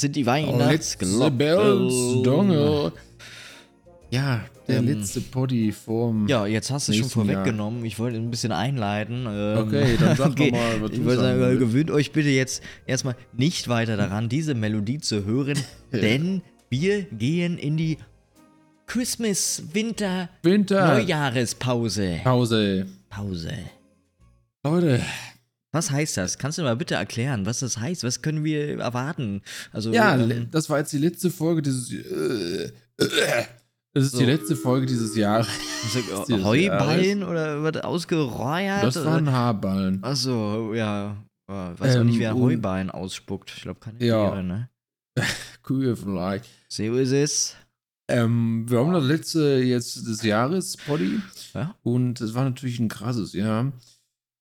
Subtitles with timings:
[0.00, 1.38] sind die Weihnachtsglocken.
[1.38, 2.92] Bells, Dongle.
[4.10, 6.26] Ja, der Ähm, letzte Poddy vorm.
[6.26, 7.36] Ja, jetzt hast du schon Nächsten Jahr.
[7.36, 7.84] vorweggenommen.
[7.84, 9.26] Ich wollte ein bisschen einleiten.
[9.28, 10.50] Ähm, Okay, dann sag okay.
[10.50, 11.60] doch mal, was Ich wollte sagen willst.
[11.60, 15.58] gewöhnt euch bitte jetzt erstmal nicht weiter daran, diese Melodie zu hören,
[15.92, 17.98] denn wir gehen in die
[18.86, 20.94] Christmas, Winter, Winter.
[20.98, 22.20] Neujahrespause.
[22.24, 22.86] Pause.
[23.08, 23.52] Pause.
[24.64, 25.00] Leute.
[25.72, 26.38] Was heißt das?
[26.38, 28.02] Kannst du mal bitte erklären, was das heißt?
[28.02, 29.42] Was können wir erwarten?
[29.72, 31.92] Also, Ja, ähm, das war jetzt die letzte Folge dieses.
[31.92, 33.44] Äh, äh,
[33.92, 34.18] das ist So.
[34.18, 35.46] die letzte Folge dieses Jahres.
[36.12, 38.82] also, Heuballen oder wird ausgeräuert?
[38.82, 40.02] Das waren Haarballen.
[40.02, 41.16] Achso, ja.
[41.48, 43.52] Ja, Weiß auch Ähm, nicht, wer und- Heuballen ausspuckt.
[43.56, 44.30] Ich glaube, keine Ja.
[44.30, 44.68] Tiere, ne?
[45.62, 46.46] Kühe vielleicht.
[46.68, 47.56] So ist es.
[48.08, 51.20] Ähm, wir haben das letzte jetzt des Jahres, Poddy.
[51.54, 51.76] Ja.
[51.82, 53.72] Und es war natürlich ein krasses Jahr.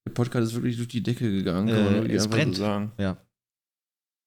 [0.09, 2.55] Der Podcast ist wirklich durch die Decke gegangen, kann Äh, man wirklich es einfach brennt.
[2.55, 2.91] so sagen.
[2.97, 3.17] Ja.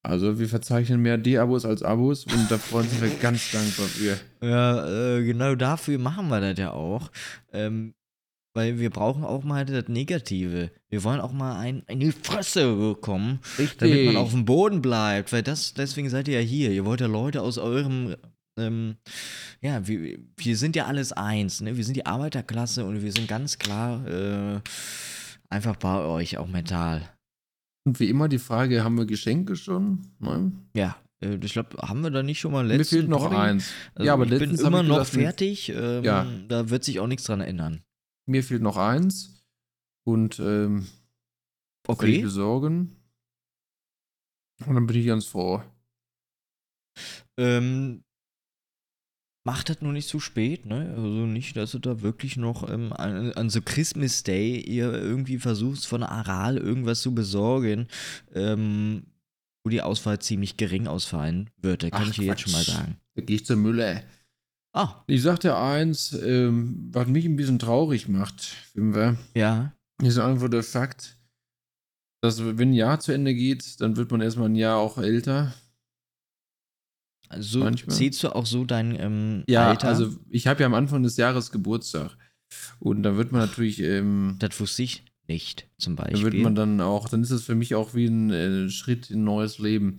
[0.05, 4.19] Also wir verzeichnen mehr D-Abos als Abos und da freuen sind wir ganz dankbar für.
[4.45, 7.11] Ja, äh, genau dafür machen wir das ja auch.
[7.53, 7.95] Ähm,
[8.55, 10.71] weil wir brauchen auch mal das Negative.
[10.91, 13.41] Wir wollen auch mal ein, in die Fresse bekommen,
[13.79, 15.33] damit man auf dem Boden bleibt.
[15.33, 16.71] Weil das, deswegen seid ihr ja hier.
[16.71, 18.15] Ihr wollt ja Leute aus eurem.
[18.59, 18.97] Ähm,
[19.63, 21.63] ja, wir, wir sind ja alles eins.
[21.63, 21.77] Ne?
[21.79, 24.61] Wir sind die Arbeiterklasse und wir sind ganz klar äh,
[25.53, 27.09] einfach bei euch, auch mental.
[27.85, 30.07] Und wie immer die Frage, haben wir Geschenke schon?
[30.19, 30.69] Nein?
[30.75, 33.37] Ja, äh, ich glaube, haben wir da nicht schon mal Mir letzten fehlt noch Poddy?
[33.37, 33.71] eins.
[33.95, 35.69] Also ja, aber ich bin immer ich noch mir- fertig.
[35.71, 36.27] Ähm, Ja.
[36.49, 37.83] Da wird sich auch nichts dran ändern.
[38.27, 39.45] Mir fehlt noch eins.
[40.05, 42.23] Und ähm, will ich Okay.
[42.23, 42.97] besorgen.
[44.67, 45.63] Und dann bin ich ganz froh.
[47.37, 48.05] Ähm,
[49.45, 50.93] macht das nur nicht zu spät, ne?
[50.97, 55.39] Also nicht, dass du da wirklich noch ähm, an, an so Christmas Day ihr irgendwie
[55.39, 57.89] versuchst, von Aral irgendwas zu besorgen,
[58.35, 59.05] ähm,
[59.65, 61.83] wo die Auswahl ziemlich gering ausfallen wird.
[61.83, 62.97] Da kann Ach, ich dir jetzt schon mal sagen.
[63.15, 64.03] Da gehe ich zur Müller.
[64.75, 69.73] Ah, Ich sagte eins, ähm, was mich ein bisschen traurig macht, finden wir, ja.
[70.03, 71.19] ist einfach der Fakt,
[72.23, 75.53] dass wenn ein Jahr zu Ende geht, dann wird man erstmal ein Jahr auch älter.
[77.33, 77.97] Also Manchmal.
[77.97, 79.89] zählst du auch so dein ähm, Ja, Alter?
[79.89, 82.17] also ich habe ja am Anfang des Jahres Geburtstag.
[82.79, 86.25] Und da wird man natürlich, ähm, das wusste ich nicht, zum da Beispiel.
[86.25, 89.21] wird man dann auch, dann ist es für mich auch wie ein äh, Schritt in
[89.21, 89.99] ein neues Leben.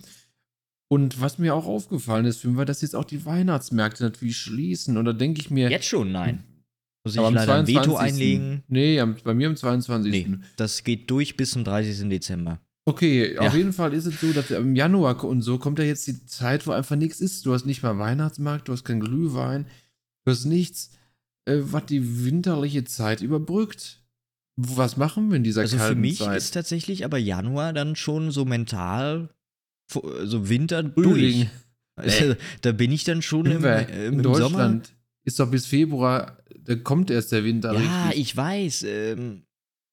[0.92, 4.96] Und was mir auch aufgefallen ist, wir, dass jetzt auch die Weihnachtsmärkte natürlich schließen.
[4.98, 6.44] Und da denke ich mir, Jetzt schon, nein.
[7.04, 7.98] Muss ich aber leider ein Veto 22..
[8.00, 8.64] einlegen?
[8.68, 10.12] Nee, bei mir am 22.
[10.12, 12.08] Nee, das geht durch bis zum 30.
[12.10, 12.60] Dezember.
[12.86, 13.58] Okay, auf Ja.
[13.58, 16.68] jeden Fall ist es so, dass im Januar und so kommt ja jetzt die Zeit,
[16.68, 17.46] wo einfach nichts ist.
[17.46, 19.68] Du hast nicht mal Weihnachtsmarkt, du hast kein Glühwein,
[20.26, 20.92] du hast nichts,
[21.46, 24.02] äh, was die winterliche Zeit überbrückt.
[24.58, 26.38] Was machen wir in dieser Also für kalten mich Zeit?
[26.38, 29.30] ist tatsächlich aber Januar dann schon so mental,
[29.90, 31.14] so Winter Frühling.
[31.14, 31.48] durch.
[31.96, 34.96] Also, da bin ich dann schon im, Wir, äh, in im Deutschland
[35.26, 37.86] ist doch bis Februar, da kommt erst der Winter Sommer.
[37.86, 38.22] Ja, richtig.
[38.24, 38.84] ich weiß.
[38.88, 39.44] Ähm,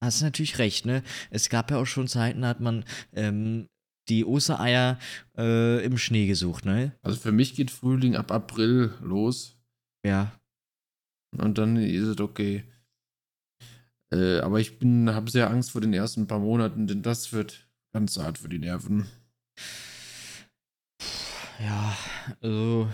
[0.02, 1.02] hast natürlich recht, ne?
[1.30, 3.68] Es gab ja auch schon Zeiten, da hat man ähm,
[4.08, 4.98] die Ostereier
[5.36, 6.92] äh, im Schnee gesucht, ne?
[7.02, 9.56] Also für mich geht Frühling ab April los
[10.04, 10.32] Ja.
[11.36, 12.64] und dann ist es okay.
[14.12, 17.68] Äh, aber ich bin, habe sehr Angst vor den ersten paar Monaten, denn das wird
[17.92, 19.06] ganz hart für die Nerven.
[21.60, 21.96] Ja,
[22.40, 22.90] also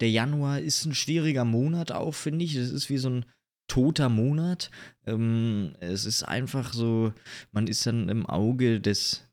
[0.00, 2.54] der Januar ist ein schwieriger Monat auch, finde ich.
[2.54, 3.26] Es ist wie so ein
[3.68, 4.70] toter Monat.
[5.06, 7.12] Ähm, es ist einfach so,
[7.52, 9.24] man ist dann im Auge des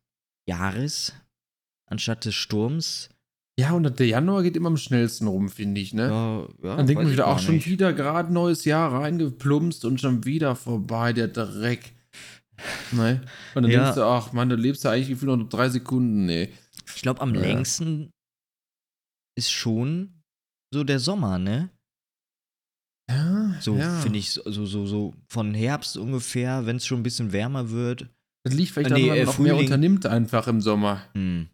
[0.47, 1.13] Jahres
[1.87, 3.09] anstatt des Sturms.
[3.57, 6.09] Ja, und der Januar geht immer am schnellsten rum, finde ich, ne?
[6.09, 7.67] Ja, ja, Dann wir ich wieder, auch schon nicht.
[7.67, 11.93] wieder gerade neues Jahr reingeplumpst und schon wieder vorbei, der Dreck.
[12.91, 13.21] Ne?
[13.53, 13.83] Und dann Ja.
[13.83, 16.49] denkst du, ach Mann, du lebst ja eigentlich gefühlt noch drei Sekunden, nee.
[16.95, 18.11] Ich glaube, am längsten
[19.37, 20.21] ist schon
[20.73, 21.69] so der Sommer, ne?
[23.09, 23.99] Ja, So ja.
[23.99, 28.09] finde ich, so, so, so, von Herbst ungefähr, wenn es schon ein bisschen wärmer wird.
[28.43, 29.67] Das liegt vielleicht daran, nee, weil äh, man auch mehr Frühling.
[29.67, 31.01] unternimmt einfach im Sommer.
[31.13, 31.49] Hm.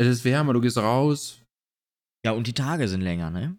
[0.00, 1.40] Es ist wärmer, du gehst raus.
[2.24, 3.56] Ja, und die Tage sind länger, ne?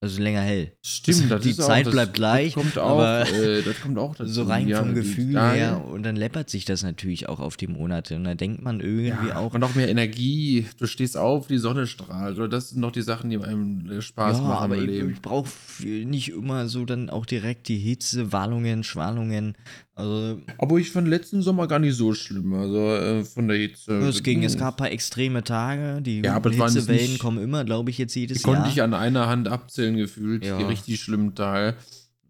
[0.00, 0.72] Also länger hell.
[0.80, 3.80] Stimmt, das Die ist Zeit auch, das, bleibt gleich, Das kommt auch, aber äh, das
[3.80, 4.30] kommt auch dazu.
[4.30, 5.58] So rein ja, vom Gefühl Tage.
[5.58, 8.14] her und dann läppert sich das natürlich auch auf die Monate.
[8.14, 10.66] Und da denkt man irgendwie Ja, auch, und auch mehr Energie.
[10.78, 12.38] Du stehst auf, die Sonne strahlt.
[12.38, 15.14] Oder das sind noch die Sachen, die einem äh, Spaß ja, machen aber im ich,
[15.16, 15.48] ich brauche
[15.82, 19.54] nicht immer so dann auch direkt die Hitze, Wallungen, Schwallungen.
[19.98, 22.54] Also Aber ich fand letzten Sommer gar nicht so schlimm.
[22.54, 23.98] Also äh, von der Hitze.
[23.98, 24.60] es ging, es Hm.
[24.60, 26.00] gab ein paar extreme Tage.
[26.00, 28.68] Die Ja, Hitzewellen nicht- kommen immer, glaube ich, jetzt Die jedes konnte Jahr.
[28.70, 30.44] ich an einer Hand abzählen gefühlt.
[30.44, 30.56] Ja.
[30.58, 31.76] Die richtig schlimmen Tage.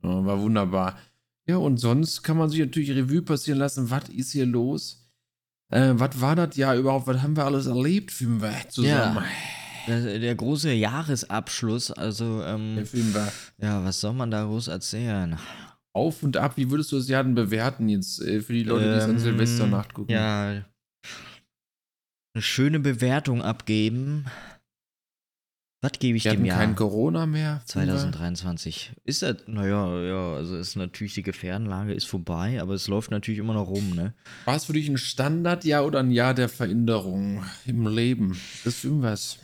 [0.02, 0.96] Ja, war wunderbar.
[1.46, 3.90] Ja, und sonst kann man sich natürlich Revue passieren lassen.
[3.90, 5.04] Was ist hier los?
[5.70, 7.06] Äh, was war das Jahr überhaupt?
[7.06, 9.24] Was haben wir alles erlebt, Film wir zusammen?
[9.86, 13.28] Der, der große Jahresabschluss, also, ähm, Der Film war
[13.60, 15.38] ja, was soll man da groß erzählen?
[15.98, 16.56] Auf und ab.
[16.56, 19.10] Wie würdest du das Jahr denn bewerten jetzt äh, für die Leute, die es an
[19.10, 20.14] Ähm, Silvesternacht gucken?
[20.14, 20.64] Ja.
[22.34, 24.26] Eine schöne Bewertung abgeben.
[25.80, 26.58] Was gebe ich Wir dem Jahr?
[26.58, 27.62] kein Corona mehr.
[27.66, 27.94] Film wir.
[27.94, 28.94] 2023.
[29.04, 33.38] Ist das, naja, ja, also ist natürlich, die Gefährdenlage ist vorbei, aber es läuft natürlich
[33.38, 34.12] immer noch rum, ne?
[34.44, 38.36] War es für dich ein Standardjahr oder ein Jahr der Veränderung im Leben?
[38.64, 39.38] Das Film was.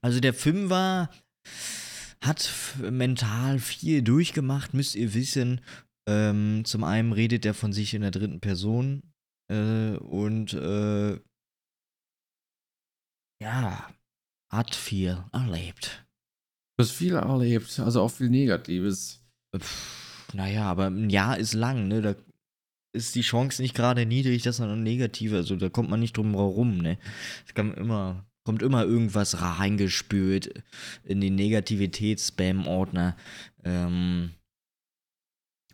[0.00, 1.10] Also der Film war,
[2.20, 2.50] hat
[2.90, 5.60] mental viel durchgemacht, müsst ihr wissen.
[6.08, 9.02] Ähm, zum einen redet er von sich in der dritten Person
[9.50, 11.18] äh, und äh,
[13.42, 13.90] ja,
[14.50, 16.06] hat viel erlebt.
[16.78, 19.22] Du hast viel erlebt, also auch viel Negatives.
[19.56, 22.02] Pff, naja, aber ein Jahr ist lang, ne?
[22.02, 22.14] Da
[22.94, 26.34] ist die Chance nicht gerade niedrig, dass man negative, also da kommt man nicht drum
[26.34, 26.98] herum, ne?
[27.46, 30.62] Es kann immer, kommt immer irgendwas reingespült
[31.04, 33.16] in den Negativitäts-Spam-Ordner.
[33.64, 34.30] Ähm,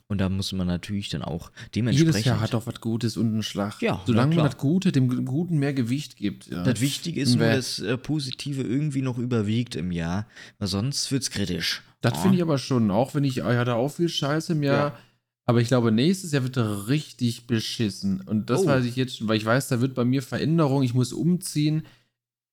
[0.09, 2.15] und da muss man natürlich dann auch dementsprechend.
[2.15, 3.81] Jedes Jahr hat doch was Gutes und einen Schlag.
[3.81, 6.49] Ja, Solange man das Gute, dem Guten mehr Gewicht gibt.
[6.49, 6.65] Ja.
[6.65, 10.27] das Wichtige ist nur, dass äh, Positive irgendwie noch überwiegt im Jahr,
[10.59, 11.83] weil sonst wird's kritisch.
[12.01, 14.89] Das finde ich aber schon, auch wenn ich, ich hatte auch viel Scheiße im Jahr.
[14.89, 14.99] Ja.
[15.45, 18.21] Aber ich glaube, nächstes Jahr wird er richtig beschissen.
[18.23, 18.67] Und das Oh.
[18.67, 20.83] weiß ich jetzt schon, weil ich weiß, da wird bei mir Veränderung.
[20.83, 21.85] Ich muss umziehen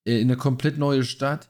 [0.06, 1.50] in eine komplett neue Stadt.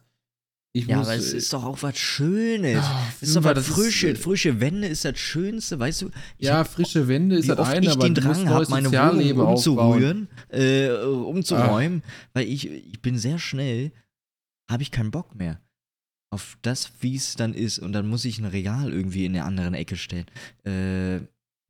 [0.72, 2.84] Ich Ja, muss, aber es äh, ist doch auch was Schönes.
[2.84, 4.10] Ah, ist doch was das ist, Frische.
[4.12, 6.10] äh, Frische Wände ist das Schönste, weißt du?
[6.38, 10.28] Ja, frische Wände ist das eine, ich aber den Drang habe, meine Sozialleben Wohnung umzurühren,
[10.50, 12.04] äh, umzuräumen,
[12.34, 13.92] weil ich, ich bin sehr schnell,
[14.70, 15.60] habe ich keinen Bock mehr
[16.32, 17.80] auf das, wie es dann ist.
[17.80, 20.28] Und dann muss ich ein Regal irgendwie in der anderen Ecke stellen.
[20.64, 21.16] Äh,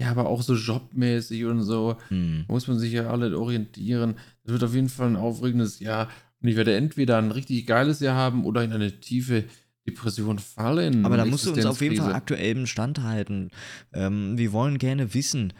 [0.02, 1.96] Ja, aber auch so jobmäßig und so.
[2.10, 2.44] hm.
[2.50, 4.16] muss man sich ja alle orientieren.
[4.44, 6.10] Das wird auf jeden Fall ein aufregendes Jahr.
[6.41, 9.45] Und ich werde entweder ein richtig geiles Jahr haben oder in eine tiefe
[9.88, 11.06] Depression fallen.
[11.06, 13.50] Aber da musst du uns auf jeden Fall aktuell im Stand halten.
[13.94, 15.53] Ähm, wir wollen gerne wissen,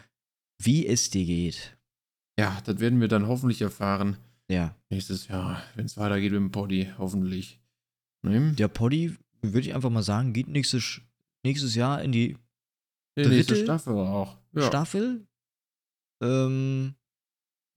[0.62, 1.76] wie es dir geht.
[2.38, 4.16] Ja, das werden wir dann hoffentlich erfahren.
[4.50, 4.74] Ja.
[4.88, 7.60] Nächstes Jahr, wenn es weitergeht mit dem Poddy, hoffentlich.
[8.22, 8.52] Ne?
[8.52, 11.00] Der Poddy, würde ich einfach mal sagen, geht nächstes,
[11.44, 12.36] nächstes Jahr in die
[13.16, 14.38] Die nächste dritte Staffel auch.
[14.52, 14.62] Ja.
[14.62, 15.26] Staffel.
[16.22, 16.94] Ähm,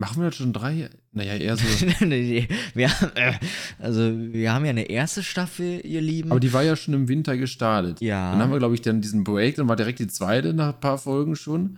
[0.05, 0.89] Machen wir das schon drei?
[1.11, 1.63] Naja, eher so.
[2.05, 3.33] Nee, wir, äh,
[3.79, 4.01] also,
[4.33, 6.31] wir haben ja eine erste Staffel, ihr Lieben.
[6.31, 8.01] aber die war ja schon im Winter gestartet.
[8.01, 10.73] ja, Dann haben wir, glaube ich, dann diesen Break, dann war direkt die zweite nach
[10.73, 11.77] ein paar Folgen schon.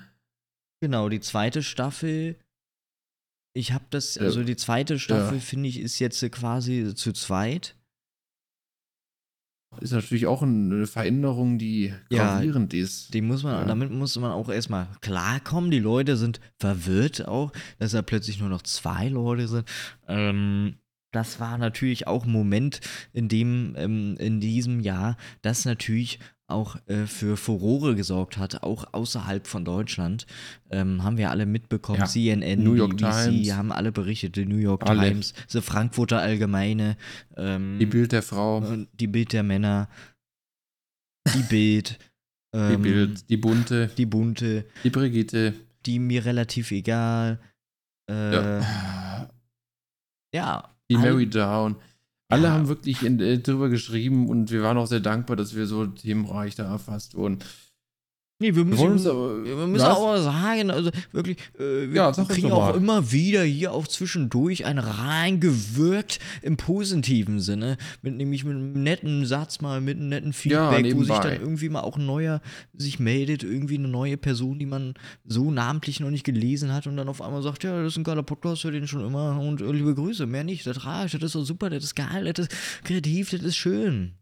[0.82, 2.36] genau, die zweite Staffel.
[3.54, 5.40] Ich habe das, also die zweite Staffel, Ja.
[5.42, 7.76] finde ich, ist jetzt quasi zu zweit.
[9.82, 13.14] Ist natürlich auch eine Veränderung, die Ja, gravierend ist.
[13.14, 13.66] Die muss man, Ja.
[13.66, 15.72] damit muss man auch erstmal klarkommen.
[15.72, 19.68] Die Leute sind verwirrt auch, dass da plötzlich nur noch zwei Leute sind.
[20.08, 20.76] Ähm,
[21.12, 22.82] das war natürlich auch ein Moment
[23.14, 28.94] in dem, ähm, in diesem Jahr, das natürlich auch äh, für Furore gesorgt hat, auch
[28.94, 30.26] außerhalb von Deutschland.
[30.70, 32.00] Ähm, haben wir alle mitbekommen.
[32.00, 32.06] Ja.
[32.06, 33.52] CNN, New York BBC Times.
[33.54, 35.10] haben alle berichtet, die New York Alle.
[35.10, 36.98] Times, die Frankfurter Allgemeine,
[37.36, 39.90] ähm, Die Bild der Frau, und die Bild der Männer,
[41.34, 41.98] die Bild,
[42.54, 45.54] die ähm, Bild, die bunte, die bunte, die Brigitte.
[45.86, 47.40] die mir relativ egal.
[48.10, 49.30] Äh, ja.
[50.34, 50.76] Ja.
[50.92, 51.78] Die Mary Down.
[52.30, 52.54] Alle Ja.
[52.54, 55.86] haben wirklich in, äh, drüber geschrieben und wir waren auch sehr dankbar, dass wir so
[55.86, 57.40] themenreich da erfasst wurden.
[58.38, 59.96] Nee, wir müssen, wollen uns aber- wir müssen Was?
[59.96, 64.66] auch mal sagen, also wirklich, äh, wir Ja, kriegen auch immer wieder hier auch zwischendurch
[64.66, 70.32] ein reingewirkt im positiven Sinne, mit nämlich mit einem netten Satz mal, mit einem netten
[70.44, 72.42] Ja, Feedback, wo sich dann irgendwie mal auch ein neuer
[72.74, 76.98] sich meldet, irgendwie eine neue Person, die man so namentlich noch nicht gelesen hat und
[76.98, 79.62] dann auf einmal sagt, ja, das ist ein geiler Podcast, hör den schon immer und
[79.62, 82.48] äh, liebe Grüße, mehr nicht, das reicht, das ist so super, das ist geil, das
[82.48, 84.16] ist kreativ, das ist schön.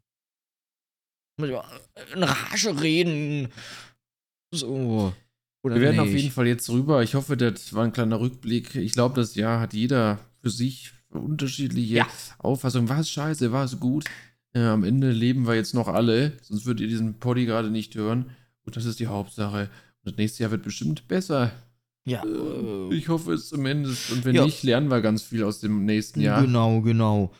[1.41, 3.48] In Rage reden.
[4.57, 5.13] So.
[5.63, 6.22] Oder Wir werden auf nicht.
[6.24, 7.03] jeden Fall jetzt rüber.
[7.03, 8.75] Ich hoffe, das war ein kleiner Rückblick.
[8.75, 12.07] Ich glaube, das Jahr hat jeder für sich unterschiedliche Ja.
[12.39, 12.89] Auffassungen.
[12.89, 14.05] War es scheiße, war es gut?
[14.53, 17.95] Äh, am Ende leben wir jetzt noch alle, sonst würdet ihr diesen Poddy gerade nicht
[17.95, 18.31] hören.
[18.65, 19.69] Und das ist die Hauptsache.
[20.03, 21.51] Und das nächste Jahr wird bestimmt besser.
[22.05, 22.24] Ja.
[22.25, 24.12] Äh, Ich hoffe es zumindest.
[24.12, 24.43] Und wenn Ja.
[24.45, 26.41] nicht, lernen wir ganz viel aus dem nächsten Jahr.
[26.41, 27.31] Genau, genau.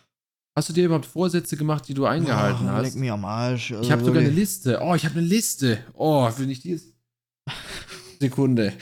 [0.55, 2.84] Hast du dir überhaupt Vorsätze gemacht, die du eingehalten oh, hast?
[2.93, 3.72] Leck mich am Arsch.
[3.72, 4.29] Ich habe Also sogar eine.
[4.32, 4.79] Liste.
[4.82, 5.79] Oh, ich habe eine Liste.
[5.93, 6.93] Oh, will ich die jetzt?
[8.20, 8.74] Sekunde.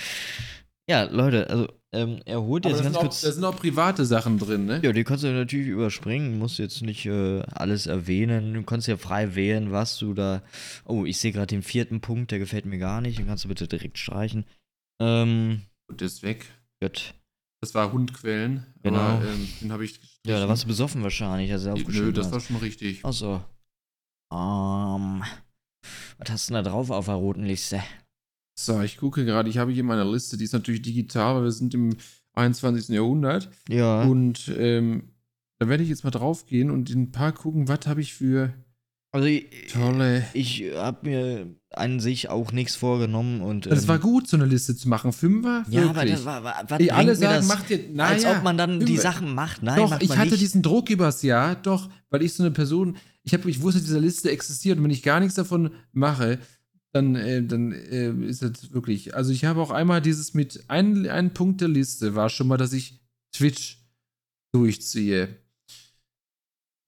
[0.90, 3.22] Ja, Leute, also ähm, er holt jetzt ganz auch, kurz.
[3.22, 4.80] da sind auch private Sachen drin, ne?
[4.82, 8.54] ja, die kannst du natürlich überspringen, musst jetzt nicht äh, alles erwähnen.
[8.54, 10.42] Du kannst ja frei wählen, was du da.
[10.86, 13.20] Oh, ich sehe gerade den vierten Punkt, der gefällt mir gar nicht.
[13.20, 14.46] Den kannst du bitte direkt streichen.
[15.02, 16.46] Ähm, Und der ist weg.
[16.82, 17.14] Gut.
[17.62, 18.66] Das war Hundquellen.
[18.82, 19.00] Genau.
[19.00, 20.00] Aber, ähm, den habe ich.
[20.26, 21.52] Ja, da warst du besoffen wahrscheinlich.
[21.52, 23.04] Also Nö, das war schon richtig.
[23.06, 23.44] Achso.
[24.34, 25.24] Ähm.
[26.18, 27.84] Was hast du denn da drauf auf der roten Liste?
[28.56, 31.52] So, ich gucke gerade, ich habe hier meine Liste, die ist natürlich digital, weil wir
[31.52, 31.96] sind im
[32.34, 32.90] 21.
[32.90, 33.50] Jahrhundert.
[33.70, 34.04] Ja.
[34.04, 35.12] Und ähm,
[35.60, 38.14] da werde ich jetzt mal drauf gehen und in ein paar gucken, was habe ich
[38.14, 38.54] für
[39.14, 40.26] also ich, tolle.
[40.34, 43.66] ich habe mir an sich auch nichts vorgenommen und.
[43.66, 45.12] Das ähm, war gut, so eine Liste zu machen.
[45.12, 45.66] Fünfer?
[45.70, 47.80] Ja, aber das war, war, was Ey, alle sagen, das, macht ihr.
[47.92, 49.02] Naja, als ob man dann die Fünfer.
[49.02, 49.64] Sachen macht.
[49.64, 50.42] Nein, Doch, macht ich hatte nicht.
[50.42, 54.00] diesen Druck übers Jahr, doch, weil ich so eine Person, ich, hab, ich wusste, diese
[54.00, 56.40] Liste existiert und wenn ich gar nichts davon mache,
[56.94, 59.16] dann, äh, dann äh, ist es wirklich.
[59.16, 62.58] Also ich habe auch einmal dieses mit ein, ein Punkt der Liste war schon mal,
[62.58, 63.00] dass ich
[63.34, 63.80] Twitch
[64.54, 65.38] durchziehe.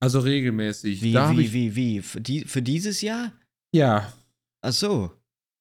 [0.00, 1.00] Also regelmäßig.
[1.02, 2.02] Wie, da wie, ich, wie, wie?
[2.02, 3.32] Für, die, für dieses Jahr?
[3.74, 4.12] Ja,
[4.60, 5.10] Ach so.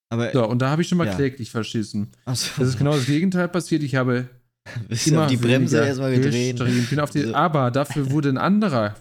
[0.09, 0.31] Aber.
[0.31, 1.15] so, und da habe ich schon mal Ja.
[1.15, 2.11] kläglich verschissen.
[2.25, 2.49] Ach so.
[2.57, 3.83] Das ist genau das Gegenteil passiert.
[3.83, 4.29] Ich habe
[4.87, 6.57] Bist immer die Bremse erstmal gedreht.
[6.89, 7.33] Bin auf die, So.
[7.35, 8.95] Aber dafür wurde ein anderer,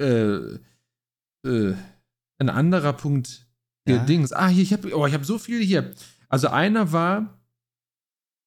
[0.00, 0.34] äh,
[1.46, 1.74] äh,
[2.38, 3.46] ein anderer Punkt
[3.90, 3.98] Ja.
[3.98, 4.32] gedings.
[4.32, 5.92] Ah, hier, ich habe oh, ich hab so viel hier.
[6.28, 7.38] Also einer war,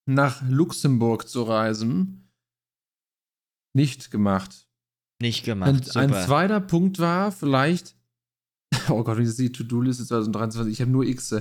[0.05, 2.29] nach Luxemburg zu reisen.
[3.75, 4.67] Nicht gemacht.
[5.21, 5.95] Nicht gemacht.
[5.95, 7.95] Ein, ein zweiter Punkt war vielleicht,
[8.89, 10.71] oh Gott, wie ist die To-Do-Liste 2023?
[10.73, 11.35] Ich habe nur X.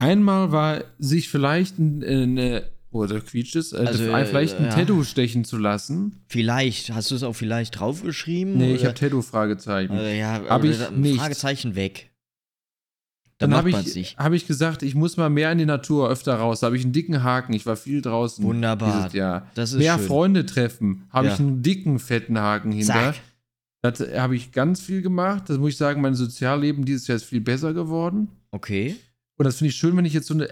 [0.00, 4.70] Einmal war, sich vielleicht ein- eine, oh, da quietscht es, äh, Also, vielleicht ein ja.
[4.74, 6.24] Tattoo stechen zu lassen.
[6.28, 6.90] vielleicht.
[6.92, 8.56] Hast du es auch vielleicht draufgeschrieben?
[8.56, 8.90] Nee, ich oder?
[8.90, 9.92] habe Tattoo-Fragezeichen.
[9.96, 11.18] Also, ja, Hab aber ich nicht.
[11.18, 12.10] Fragezeichen weg.
[13.38, 16.36] Dann Dann, habe ich, hab ich gesagt, ich muss mal mehr in die Natur, öfter
[16.36, 16.60] raus.
[16.60, 17.52] Da habe ich einen dicken Haken.
[17.52, 18.44] Ich war viel draußen.
[18.44, 18.96] Wunderbar.
[18.96, 19.48] Dieses Jahr.
[19.54, 20.06] Das ist Mehr schön.
[20.06, 21.04] Freunde treffen.
[21.10, 21.34] Habe Ja.
[21.34, 22.92] ich einen dicken, fetten Haken hinter.
[22.92, 23.14] Zack.
[23.82, 25.44] Das habe ich ganz viel gemacht.
[25.48, 28.28] Das muss ich sagen, mein Sozialleben dieses Jahr ist viel besser geworden.
[28.52, 28.96] Okay.
[29.36, 30.48] Und das finde ich schön, wenn ich jetzt so eine.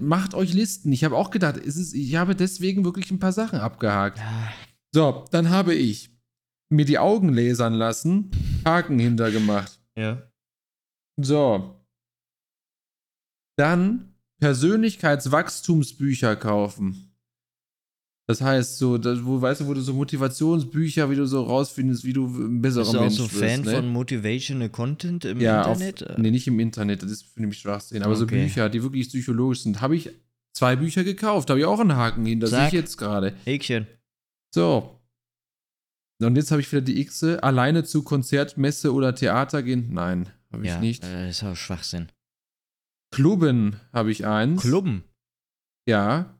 [0.00, 0.92] Macht euch Listen.
[0.92, 4.18] Ich habe auch gedacht, es ist, ich habe deswegen wirklich ein paar Sachen abgehakt.
[4.18, 4.52] Ja,
[4.94, 6.10] So, dann habe ich
[6.68, 8.30] mir die Augen lasern lassen,
[8.64, 9.80] Haken hintergemacht.
[9.96, 10.22] ja.
[11.20, 11.76] So.
[13.60, 17.06] Dann Persönlichkeitswachstumsbücher kaufen.
[18.26, 22.04] Das heißt, so, das, wo, weißt du, wo du so Motivationsbücher, wie du so rausfindest,
[22.04, 23.72] wie du ein besserer Bist du auch Mensch so wirst, Fan ne?
[23.72, 26.08] von Motivational Content im ja, Internet?
[26.08, 28.02] Auf, nee, nicht im Internet, das ist für mich Schwachsinn.
[28.02, 28.44] Aber so Okay.
[28.44, 30.10] Bücher, die wirklich psychologisch sind, habe ich
[30.52, 33.34] zwei Bücher gekauft, habe ich auch einen Haken hin, das sehe ich jetzt gerade.
[33.44, 33.88] Häkchen.
[34.54, 35.00] So.
[36.22, 37.24] Und jetzt habe ich wieder die X.
[37.24, 39.88] Alleine zu Konzert, Messe oder Theater gehen?
[39.92, 41.02] Nein, habe ich Ja, nicht.
[41.04, 42.08] äh, das ist auch Schwachsinn.
[43.10, 44.62] Clubben habe ich eins.
[44.62, 45.04] Klubben.
[45.88, 46.38] Ja.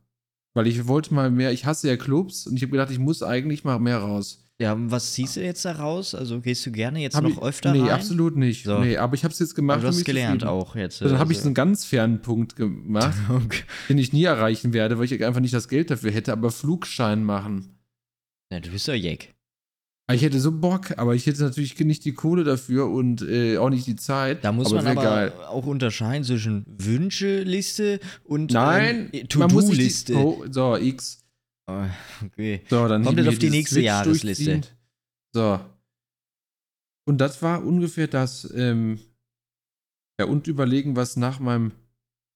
[0.55, 3.23] Weil ich wollte mal mehr, ich hasse ja Clubs und ich habe gedacht, ich muss
[3.23, 4.45] eigentlich mal mehr raus.
[4.61, 6.15] Ja, was ziehst du jetzt da raus?
[6.15, 7.91] Also gehst du gerne jetzt Hab noch ich, öfter Nee, rein?
[7.91, 8.65] absolut nicht.
[8.65, 8.79] So.
[8.81, 9.77] Nee, aber ich habe es jetzt gemacht.
[9.77, 11.01] Aber du und hast gelernt auch jetzt.
[11.01, 13.63] Dann habe ich so also- einen ganz fernen Punkt gemacht, Okay.
[13.89, 17.25] den ich nie erreichen werde, weil ich einfach nicht das Geld dafür hätte, aber Flugschein
[17.25, 17.79] machen.
[18.53, 19.35] Ja, du bist doch Jack.
[20.11, 23.59] Ah, Ich hätte so Bock, aber ich hätte natürlich nicht die Kohle dafür und äh,
[23.59, 24.43] auch nicht die Zeit.
[24.45, 25.33] Da muss aber man aber geil.
[25.47, 30.15] auch unterscheiden zwischen Wünsche-Liste und Nein, ähm, muss sich To-Do-Liste.
[30.17, 31.25] Oh, so, X.
[31.69, 31.85] Oh,
[32.27, 32.63] okay.
[32.69, 34.45] So, dann Kommt jetzt auf die nächste Switch Jahresliste.
[34.47, 34.67] durchziehen.
[35.33, 35.61] So.
[37.07, 38.99] Und das war ungefähr das, ähm,
[40.19, 41.71] ja, und überlegen, was nach meinem,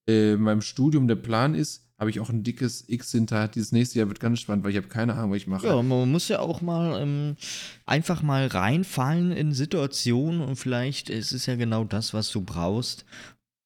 [0.07, 3.47] äh, meinem Studium der Plan ist, habe ich auch ein dickes X hinter.
[3.47, 5.67] Dieses nächste Jahr wird ganz spannend, weil ich habe keine Ahnung, was ich mache.
[5.67, 7.37] Ja, man muss ja auch mal ähm,
[7.85, 13.05] einfach mal reinfallen in Situationen und vielleicht ist es ja genau das, was du brauchst.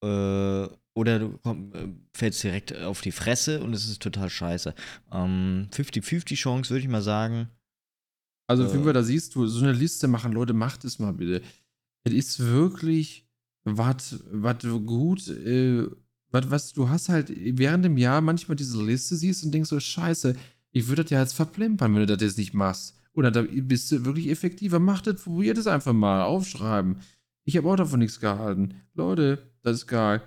[0.04, 4.76] Äh, oder du komm, äh, fällst direkt auf die Fresse und es ist total scheiße.
[5.12, 7.50] Ähm, 50-50 Chance, würde ich mal sagen.
[8.48, 8.70] Also, Äh.
[8.70, 11.42] Fünfer, da siehst du, so eine Liste machen, Leute, macht es mal bitte.
[12.04, 13.26] Es ist wirklich
[13.64, 14.24] was
[14.86, 15.86] gut, äh,
[16.32, 19.80] was, was du hast halt während dem Jahr manchmal diese Liste siehst und denkst so,
[19.80, 20.36] scheiße,
[20.72, 22.96] ich würde das ja jetzt verplempern, wenn du das jetzt nicht machst.
[23.14, 24.80] Oder da bist du wirklich effektiver.
[24.80, 26.98] Macht das, probiert es einfach mal, aufschreiben.
[27.44, 28.76] Ich habe auch davon nichts gehalten.
[28.94, 30.22] Leute, das ist geil.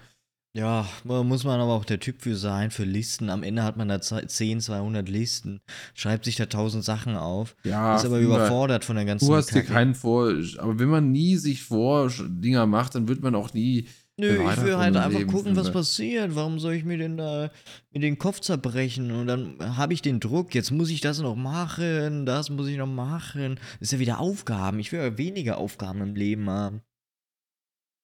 [0.54, 3.30] Ja, muss man aber auch der Typ für sein, für Listen.
[3.30, 5.60] Am Ende hat man da ze- 10, 200 Listen,
[5.94, 9.46] schreibt sich da 1000 Sachen auf, Ja, ist aber überfordert von der ganzen Du hast
[9.54, 9.72] dir Kacke.
[9.72, 10.34] keinen Vor...
[10.58, 13.86] Aber wenn man nie sich vor Dinger macht, dann wird man auch nie
[14.20, 16.34] Nö, ich will halt einfach Leben, gucken, was passiert.
[16.34, 17.50] Warum soll ich mir denn da
[17.90, 19.10] mir den Kopf zerbrechen?
[19.10, 22.76] Und dann habe ich den Druck, jetzt muss ich das noch machen, das muss ich
[22.76, 23.56] noch machen.
[23.80, 24.78] Das ist ja wieder Aufgaben.
[24.80, 26.82] Ich will ja weniger Aufgaben im Leben haben.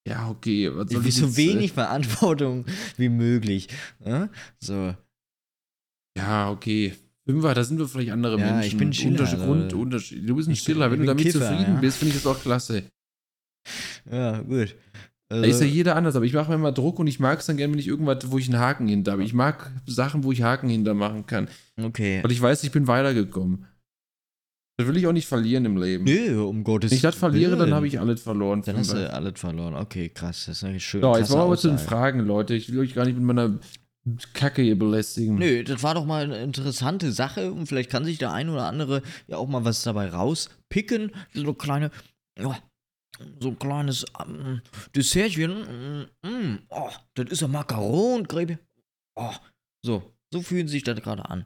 [0.07, 0.67] Ja, okay.
[0.67, 2.65] Ich will ich so jetzt, äh, wenig Verantwortung
[2.97, 3.67] wie möglich.
[4.03, 4.29] Ja?
[4.59, 4.95] So.
[6.17, 6.95] Ja, okay.
[7.25, 8.67] Fünfer, da sind wir vielleicht andere Ja, Menschen.
[8.67, 10.27] ich bin Schiller, Unterschied, also- Grund, Unterschied.
[10.27, 10.89] Du bist ein Stiller.
[10.89, 11.79] Wenn du damit Kiffer, zufrieden ja.
[11.79, 12.83] bist, finde ich das auch klasse.
[14.09, 14.75] Ja, gut.
[15.31, 17.45] Da ist ja jeder anders, aber ich mache mir immer Druck und ich mag es
[17.45, 19.23] dann gerne, wenn ich irgendwas, wo ich einen Haken hinter habe.
[19.23, 21.47] Ich mag Sachen, wo ich Haken hinter machen kann.
[21.79, 22.23] Okay.
[22.23, 23.67] Weil ich weiß, ich bin weitergekommen.
[24.77, 26.05] Das will ich auch nicht verlieren im Leben.
[26.05, 27.73] Nö, um Gottes Wenn ich das verliere, dann Willen.
[27.73, 28.63] habe ich alles verloren.
[28.65, 29.75] Dann hast du alles verloren.
[29.75, 30.45] Okay, krass.
[30.47, 31.77] Das ist eine schöne so, jetzt wollen wir aber zu den.
[31.77, 32.55] Fragen, Leute.
[32.55, 33.59] Ich will euch gar nicht mit meiner
[34.33, 35.35] Kacke hier belästigen.
[35.35, 38.63] Nö, das war doch mal eine interessante Sache und vielleicht kann sich der ein oder
[38.63, 41.11] andere ja auch mal was dabei rauspicken.
[41.33, 41.91] So eine kleine,
[42.39, 42.57] ja,
[43.39, 44.61] so ein kleines ähm,
[44.95, 46.09] Dessertchen.
[46.23, 48.59] Mm, mm, oh, das ist ein Macarongräbe.
[49.15, 49.33] Oh,
[49.83, 51.45] so, so fühlen sich das gerade an.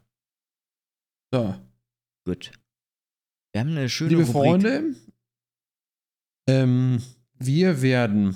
[1.34, 1.56] So.
[2.26, 2.52] Gut.
[3.52, 4.34] Wir haben eine schöne Liebe Rubrik.
[4.34, 4.96] Freunde,
[6.48, 7.04] ähm,
[7.34, 8.36] wir werden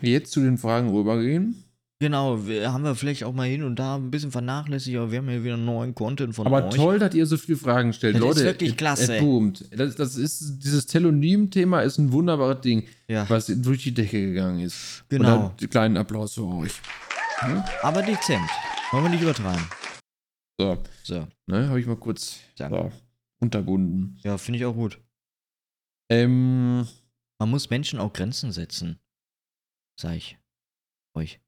[0.00, 1.65] jetzt zu den Fragen rübergehen.
[1.98, 5.18] Genau, wir, haben wir vielleicht auch mal hin und da ein bisschen vernachlässigt, aber wir
[5.18, 6.74] haben ja wieder neuen Content von Aber euch.
[6.74, 8.16] toll, dass ihr so viele Fragen stellt.
[8.16, 9.18] Das ist Leute, wirklich es- klasse.
[9.18, 9.64] Boomt.
[9.70, 14.60] Das, das ist, dieses Telonym-Thema ist ein wunderbares Ding, Ja, was durch die Decke gegangen
[14.60, 15.04] ist.
[15.08, 15.46] Genau.
[15.46, 16.74] Und einen kleinen Applaus für euch.
[17.82, 18.48] aber dezent.
[18.92, 19.64] Wollen wir nicht übertreiben.
[20.60, 22.92] So, So, ne, habe ich mal kurz so,
[23.40, 24.18] unterbunden.
[24.22, 25.00] ja, finde ich auch gut.
[26.10, 26.86] Ähm,
[27.38, 28.98] Man muss Menschen auch Grenzen setzen.
[29.98, 30.38] Sag ich
[31.14, 31.40] euch.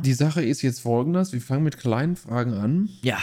[0.00, 2.88] Die Sache ist jetzt folgendes: Wir fangen mit kleinen Fragen an.
[3.02, 3.18] Ja.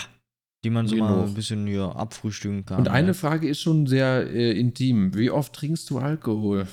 [0.64, 1.08] Die man so Genau.
[1.08, 2.80] mal ein bisschen hier abfrühstücken kann.
[2.80, 3.14] Und eine ja.
[3.14, 5.16] Frage ist schon sehr äh, intim.
[5.16, 6.68] Wie oft trinkst du Alkohol?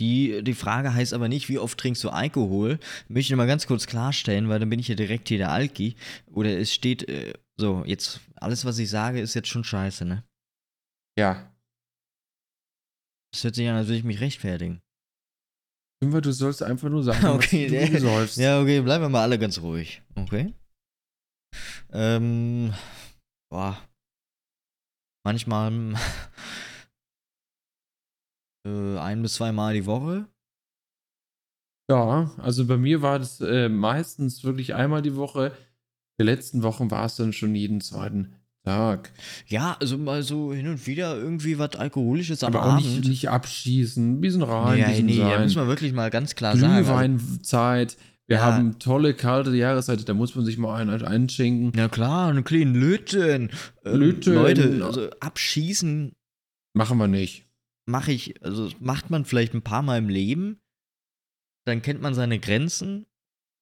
[0.00, 2.78] Die, die Frage heißt aber nicht, wie oft trinkst du Alkohol.
[3.08, 5.96] Möchte ich mal ganz kurz klarstellen, weil dann bin ich ja direkt hier der Alki.
[6.32, 10.24] Oder es steht, äh, so, jetzt, alles, was ich sage, ist jetzt schon scheiße, ne?
[11.18, 11.46] ja.
[13.32, 14.80] Das hört sich an, als würde ich mich rechtfertigen.
[16.02, 18.36] Fünfer, du sollst einfach nur sagen, Okay, was du säufst.
[18.38, 20.02] Ja, okay, bleiben wir mal alle ganz ruhig.
[20.14, 20.54] Okay.
[21.92, 22.72] Ähm,
[23.50, 23.76] boah.
[25.26, 25.72] Manchmal
[28.66, 30.26] äh, ein bis zweimal die Woche.
[31.90, 35.54] Ja, also bei mir war das äh, meistens wirklich einmal die Woche.
[36.18, 39.10] Die letzten Wochen war es dann schon jeden zweiten Tag.
[39.46, 42.84] Ja, also mal so hin und wieder irgendwie was Alkoholisches am Aber auch Abend.
[42.86, 45.42] nicht, nicht abschießen, ein bisschen rein, ein nee, bisschen nee, da sein.
[45.44, 46.72] muss man wirklich mal ganz klar sagen.
[46.74, 47.96] Also, Glühweinzeit.
[48.26, 48.42] Wir Ja.
[48.44, 51.72] haben tolle kalte Jahreszeit, da muss man sich mal einen einschenken.
[51.78, 53.50] ja klar, einen kleinen Löten.
[53.84, 54.34] Ähm, Löten.
[54.34, 56.12] Leute, also abschießen
[56.74, 57.46] Machen wir nicht.
[57.86, 60.60] mache ich, also macht man vielleicht ein paar Mal im Leben,
[61.66, 63.06] dann kennt man seine Grenzen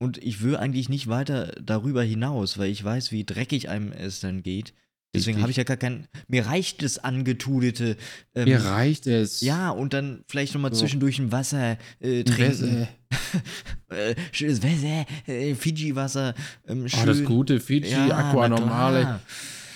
[0.01, 4.21] und ich will eigentlich nicht weiter darüber hinaus, weil ich weiß, wie dreckig einem es
[4.21, 4.75] dann geht.
[5.15, 7.97] Deswegen habe ich ja gar kein, mir reicht das angetudete.
[8.35, 9.41] Ähm, Mir reicht es.
[9.41, 10.81] ja, und dann vielleicht nochmal So.
[10.81, 12.89] zwischendurch ein Wasser äh, trinken.
[13.91, 16.35] Äh, schönes Wasser, äh, Fiji-Wasser.
[16.67, 19.21] Ähm, Oh, das gute Fiji, Ja, Aqua Normale.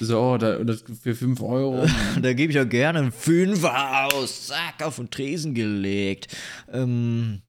[0.01, 1.87] So, da, das für 5 Euro.
[2.21, 4.49] Da gebe ich auch gerne einen Fünfer aus.
[4.49, 6.29] Zack, auf den Tresen gelegt.
[6.71, 7.41] Ähm,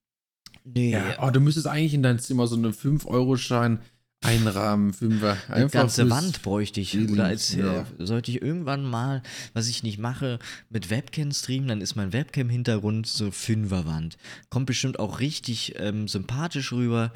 [0.63, 0.91] nee.
[0.91, 3.79] ja, oh, du müsstest eigentlich in dein Zimmer so einen 5-Euro-Schein
[4.23, 5.37] einrahmen, Fünfer.
[5.49, 6.97] Eine ganze Wand bräuchte ich.
[7.09, 7.81] Oder als ja.
[7.81, 9.21] äh, sollte ich irgendwann mal,
[9.53, 14.17] was ich nicht mache, mit Webcam streamen, dann ist mein Webcam-Hintergrund so Fünferwand.
[14.49, 17.11] Kommt bestimmt auch richtig ähm, sympathisch rüber,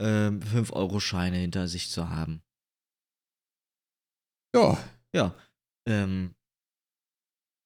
[0.00, 2.42] ähm, 5-Euro-Scheine hinter sich zu haben.
[4.54, 4.78] Ja,
[5.14, 5.34] Ja.
[5.88, 6.34] Ähm,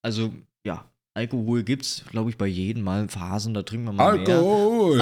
[0.03, 0.33] also,
[0.65, 4.37] ja, Alkohol gibt's, glaube ich, bei jedem Mal Phasen, da trinkt man mal mehr.
[4.37, 5.01] Alkohol.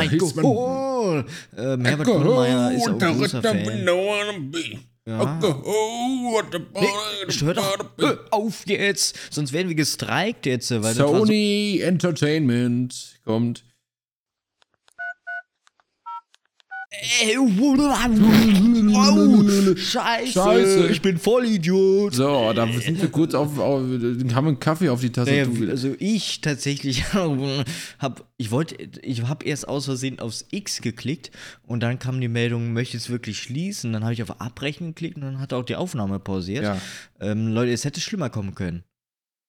[1.05, 1.25] Alkohol!
[1.57, 3.85] Äh, Merbert Grönemeyer ist auch ein großer Fan.
[5.07, 5.19] Ja.
[5.19, 6.45] Alkohol,
[6.81, 6.87] Nee,
[7.43, 11.81] hör doch äh, auf jetzt, sonst werden wir gestreikt jetzt, weil das war so Sony
[11.83, 13.65] Entertainment kommt.
[17.23, 17.47] Ey, oh,
[19.77, 20.87] Scheiße, Scheiße.
[20.89, 22.15] ich bin Vollidiot.
[22.15, 25.71] So, da sind wir kurz auf, auf haben wir einen Kaffee auf die Naja, Tastatur.
[25.71, 27.65] also ich tatsächlich habe,
[28.37, 31.31] ich wollte, ich habe erst aus Versehen aufs X geklickt
[31.63, 33.93] und dann kam die Meldung, möchtest wirklich schließen.
[33.93, 36.65] Dann habe ich auf Abbrechen geklickt und dann hat auch die Aufnahme pausiert.
[36.65, 36.79] ja.
[37.21, 38.85] Ähm, Leute, es hätte schlimmer kommen können.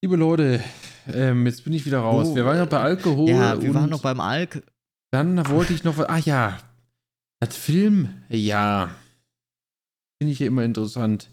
[0.02, 0.62] Liebe Leute,
[1.12, 2.28] ähm, jetzt bin ich wieder raus.
[2.32, 3.30] Oh, wir waren ja bei Alkohol.
[3.30, 4.64] ja, wir waren noch beim Alk.
[5.12, 6.08] Dann wollte ich noch was.
[6.10, 6.58] Ach ja.
[7.42, 8.96] Das Film, ja.
[10.22, 11.30] Finde ich ja immer interessant.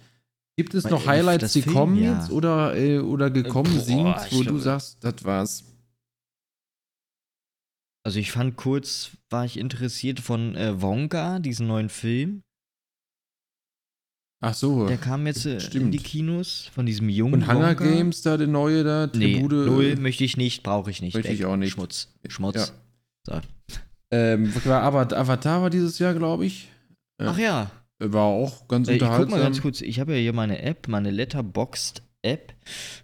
[0.56, 2.18] Gibt es Weil, noch äh, Highlights, die Film, kommen ja.
[2.18, 5.64] jetzt oder, äh, oder gekommen boah, sind, wo du glaube- sagst, das war's?
[8.04, 12.42] Also ich fand kurz, war ich interessiert von äh, Wonka, diesen neuen Film.
[14.44, 14.88] Ach so.
[14.88, 17.84] Der kam jetzt äh, in die Kinos von diesem jungen Und Hunger Wonka.
[17.84, 19.52] Games da, der neue da, Nee, Tribute.
[19.52, 21.14] null möchte ich nicht, brauche ich nicht.
[21.14, 21.70] Möchte ich auch nicht.
[21.74, 22.08] Schmutz.
[22.28, 22.72] Schmutz.
[23.24, 23.40] So.
[24.12, 26.68] Ähm, war aber Avatar war dieses Jahr, glaube ich.
[27.20, 27.30] Ja.
[27.30, 27.70] Ach ja.
[27.98, 29.38] War auch ganz Äh, ich guck unterhaltsam.
[29.38, 29.80] mal ganz kurz.
[29.80, 32.52] Ich habe ja hier meine App, meine Letterboxd-App.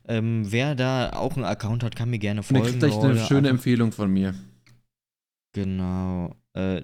[0.06, 2.66] Ähm, wer da auch einen Account hat, kann mir gerne Und er folgen.
[2.66, 4.34] kriegt gleich eine schöne Einfach- Empfehlung von mir.
[5.54, 6.34] Genau.
[6.54, 6.82] Äh,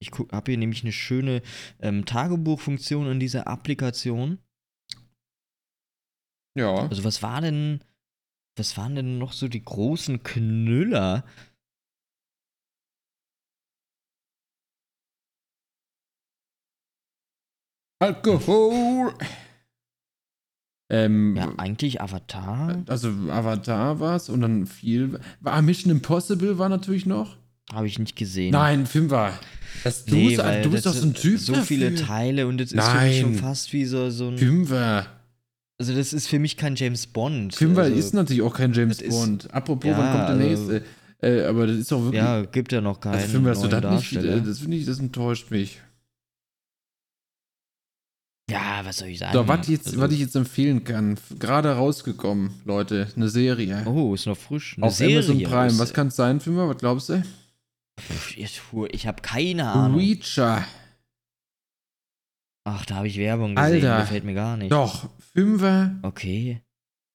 [0.00, 1.42] ich habe hier nämlich eine schöne
[1.80, 4.38] ähm, Tagebuchfunktion in dieser Applikation.
[6.56, 6.86] Ja.
[6.88, 7.80] Also was war denn,
[8.56, 11.24] was waren denn noch so die großen Knüller?
[18.04, 19.14] Alkohol.
[20.90, 22.82] Ähm, Ja, eigentlich Avatar.
[22.86, 25.18] also Avatar war's und dann viel.
[25.40, 27.36] War Mission Impossible war natürlich noch.
[27.72, 28.52] Habe ich nicht gesehen.
[28.52, 29.32] Nein, Film war.
[29.82, 31.40] Das, du Nee, bist, weil du bist doch so ein Typ.
[31.40, 32.06] So viele dafür.
[32.06, 34.36] Teile und das ist für mich schon fast wie so, so ein.
[34.38, 35.06] Fünfer.
[35.78, 37.54] Also, das ist für mich kein James Bond.
[37.54, 39.52] Fünfer also, ist natürlich auch kein James das ist- Bond.
[39.54, 40.84] Apropos, Ja, wann kommt der also- nächste?
[41.22, 42.22] Äh, aber das ist doch wirklich.
[42.22, 44.12] Ja, gibt ja noch keinen also Fünfer, dass du das nicht.
[44.24, 45.80] Äh, Das finde ich, das enttäuscht mich.
[48.54, 49.32] Ja, was soll ich sagen?
[49.32, 53.82] So, was, jetzt, Also- was ich jetzt empfehlen kann, gerade rausgekommen, Leute, eine Serie.
[53.86, 54.76] Oh, ist noch frisch.
[54.76, 55.18] Eine auf Serie.
[55.18, 55.78] Amazon Prime.
[55.78, 56.68] Was kann es sein, Fünfer?
[56.68, 57.22] Was glaubst du?
[58.00, 59.98] Pff, Ich, ich habe keine Ahnung.
[59.98, 60.64] Reacher.
[62.66, 63.74] Ach, da habe ich Werbung gesehen.
[63.74, 64.00] Alter.
[64.00, 64.72] Gefällt mir gar nicht.
[64.72, 66.62] Doch, Fünfer, Okay.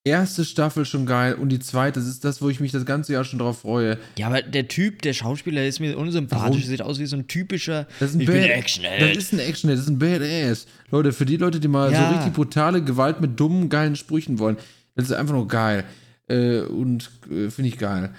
[0.05, 3.13] Erste Staffel schon geil und die zweite, das ist das, wo ich mich das ganze
[3.13, 3.97] Jahr schon drauf freue.
[4.17, 6.43] Ja, aber der Typ, der Schauspieler, ist mir unsympathisch.
[6.43, 6.61] Warum?
[6.61, 7.87] Sieht aus wie so ein typischer.
[7.99, 8.83] Das ist ein ich bin Bad- Action.
[8.99, 10.67] Das ist ein Action, das ist ein Badass.
[10.91, 12.09] Leute, für die Leute, die mal Ja.
[12.09, 14.57] so richtig brutale Gewalt mit dummen, geilen Sprüchen wollen,
[14.95, 15.83] das ist einfach nur geil.
[16.27, 18.13] Äh, und äh, finde ich geil.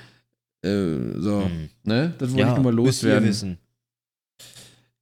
[0.63, 1.71] Äh, so, Hm.
[1.85, 2.15] ne?
[2.19, 3.29] Das wollte Ja, ich nochmal müsst ihr loswerden.
[3.29, 3.59] wissen.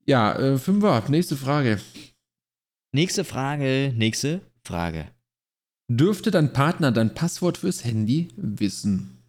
[0.07, 1.81] Ja, äh, Fünfer, nächste Frage.
[2.93, 3.93] Nächste Frage.
[3.95, 5.07] Nächste Frage.
[5.91, 9.23] Dürfte dein Partner dein Passwort fürs Handy wissen?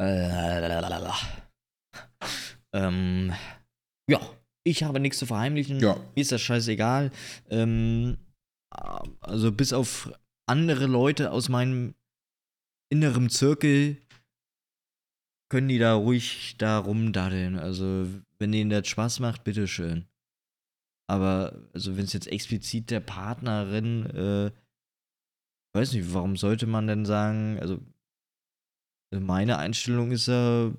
[0.00, 0.80] Äh,
[2.74, 3.32] ähm,
[4.08, 4.20] ja,
[4.64, 5.80] ich habe nichts zu verheimlichen.
[5.80, 5.96] Ja.
[6.14, 7.10] Mir ist das scheißegal.
[7.48, 8.18] Ähm,
[9.20, 10.12] also bis auf
[10.46, 11.94] andere Leute aus meinem
[12.90, 13.96] inneren Zirkel
[15.50, 17.58] können die da ruhig da rumdaddeln.
[17.58, 18.06] Also,
[18.38, 20.04] wenn denen das Spaß macht, bitteschön.
[21.06, 24.50] Aber, also, wenn es jetzt explizit der Partnerin, äh,
[25.78, 27.78] weiß nicht, warum sollte man denn sagen, also,
[29.10, 30.70] meine Einstellung ist ja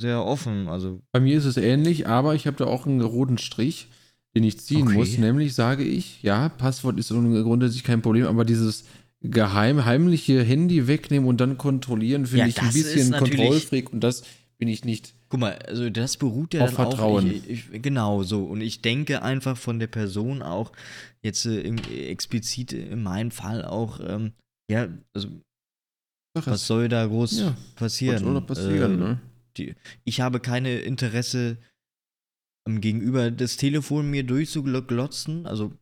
[0.00, 0.68] sehr offen.
[0.68, 3.88] Also, Bei mir ist es ähnlich, aber ich habe da auch einen roten Strich,
[4.34, 4.94] den ich ziehen Okay.
[4.98, 5.18] muss.
[5.18, 8.84] Nämlich sage ich, ja, Passwort ist grundsätzlich kein Problem, aber dieses
[9.20, 14.22] geheim, heimliche Handy wegnehmen und dann kontrollieren, finde Ja, ich ein bisschen Kontrollfreak und das
[14.58, 15.14] bin ich nicht.
[15.30, 17.24] Guck mal, also das beruht ja Auf dann Vertrauen.
[17.28, 17.32] auch.
[17.32, 18.44] Ich, ich, genau so.
[18.44, 20.72] Und ich denke einfach von der Person auch,
[21.22, 24.32] jetzt äh, im, explizit in meinem Fall auch, ähm,
[24.70, 25.28] ja, also
[26.34, 28.16] was soll da groß ja, passieren?
[28.16, 29.20] was soll da passieren, Äh, ne?
[29.56, 31.58] die, ich habe keine Interesse
[32.66, 35.46] am Gegenüber das Telefon mir durchzuglotzen.
[35.46, 35.72] Also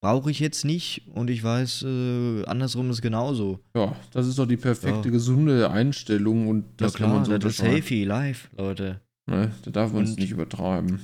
[0.00, 3.60] brauche ich jetzt nicht und ich weiß, äh, andersrum ist genauso.
[3.74, 5.12] Ja, das ist doch die perfekte, Ja.
[5.12, 9.00] gesunde Einstellung und das ja kann man so das ist healthy life, Leute.
[9.26, 9.50] Ne?
[9.62, 11.00] Da darf man es nicht übertreiben.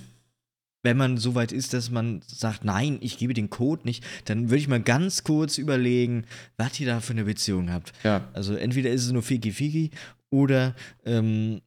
[0.87, 4.50] wenn man so weit ist, dass man sagt, nein, ich gebe den Code nicht, dann
[4.50, 6.26] würde ich mal ganz kurz überlegen,
[6.59, 7.92] was ihr da für eine Beziehung habt.
[8.04, 9.90] Ja, Also entweder ist es nur Fiki Fiki
[10.30, 10.74] oder
[11.07, 11.62] ähm,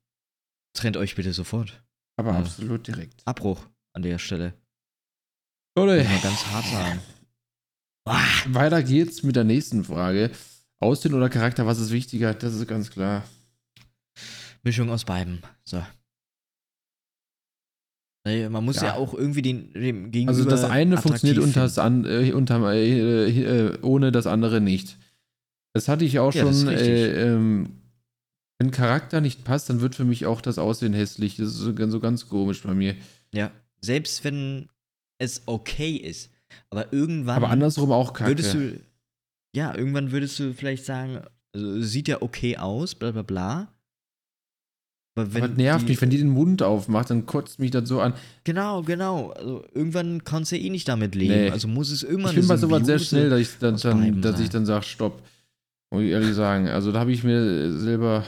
[0.74, 1.84] trennt euch bitte sofort.
[2.16, 2.38] aber Ja.
[2.40, 3.22] absolut direkt.
[3.26, 4.54] Abbruch an der Stelle.
[5.76, 7.00] Leute, man ganz hart sagen.
[8.50, 10.32] Weiter geht's mit der nächsten Frage.
[10.80, 12.34] Aussehen oder Charakter, was ist wichtiger?
[12.34, 13.24] Das ist ganz klar.
[14.64, 15.42] Mischung aus beiden.
[15.64, 15.82] So.
[18.26, 18.94] Man muss ja, Ja.
[18.96, 23.30] auch irgendwie den, dem Gegenüber Also das eine funktioniert unter das an, äh, unter, äh,
[23.70, 24.98] äh, ohne das andere nicht.
[25.74, 26.68] Das hatte ich auch Ja, schon.
[26.68, 27.70] Äh, ähm,
[28.60, 31.38] wenn Charakter nicht passt, dann wird für mich auch das Aussehen hässlich.
[31.38, 32.96] Das ist so, ganz- so ganz komisch bei mir.
[33.34, 34.68] Ja, selbst wenn
[35.20, 36.30] es okay ist.
[36.70, 38.32] Aber irgendwann Aber andersrum auch kacke.
[38.32, 38.80] würdest du,
[39.56, 41.22] ja, irgendwann würdest du vielleicht sagen,
[41.54, 43.68] also sieht ja okay aus, bla bla bla.
[45.16, 47.72] Aber wenn Aber das nervt die, mich, wenn die den Mund aufmacht, dann kotzt mich
[47.72, 48.14] das so an.
[48.44, 49.32] Genau, genau.
[49.32, 51.34] Also irgendwann kannst du eh nicht damit leben.
[51.34, 51.50] Nee.
[51.50, 54.40] Also muss es immer Ich bin bei sowas sehr schnell, dass ich dann, dann, dass
[54.40, 55.24] ich dann sage, stopp.
[55.90, 56.68] Muss ich ehrlich sagen.
[56.68, 58.26] Also da habe ich mir selber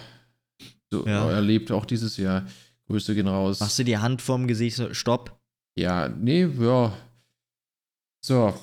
[0.89, 1.29] so Ja.
[1.29, 2.47] erlebt, auch dieses Jahr.
[2.87, 3.59] Grüße gehen raus.
[3.59, 5.39] Machst du die Hand vorm Gesicht so, stopp.
[5.77, 6.91] Ja, nee, ja.
[8.21, 8.53] So,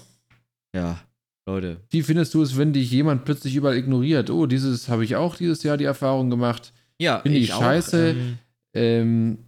[0.74, 1.00] Ja,
[1.46, 1.80] Leute.
[1.90, 4.30] wie findest du es, wenn dich jemand plötzlich überall ignoriert?
[4.30, 6.72] Oh, dieses habe ich auch dieses Jahr die Erfahrung gemacht.
[6.98, 8.10] Ja, Finde ich auch, scheiße.
[8.10, 8.38] ähm,
[8.74, 9.38] Ähm,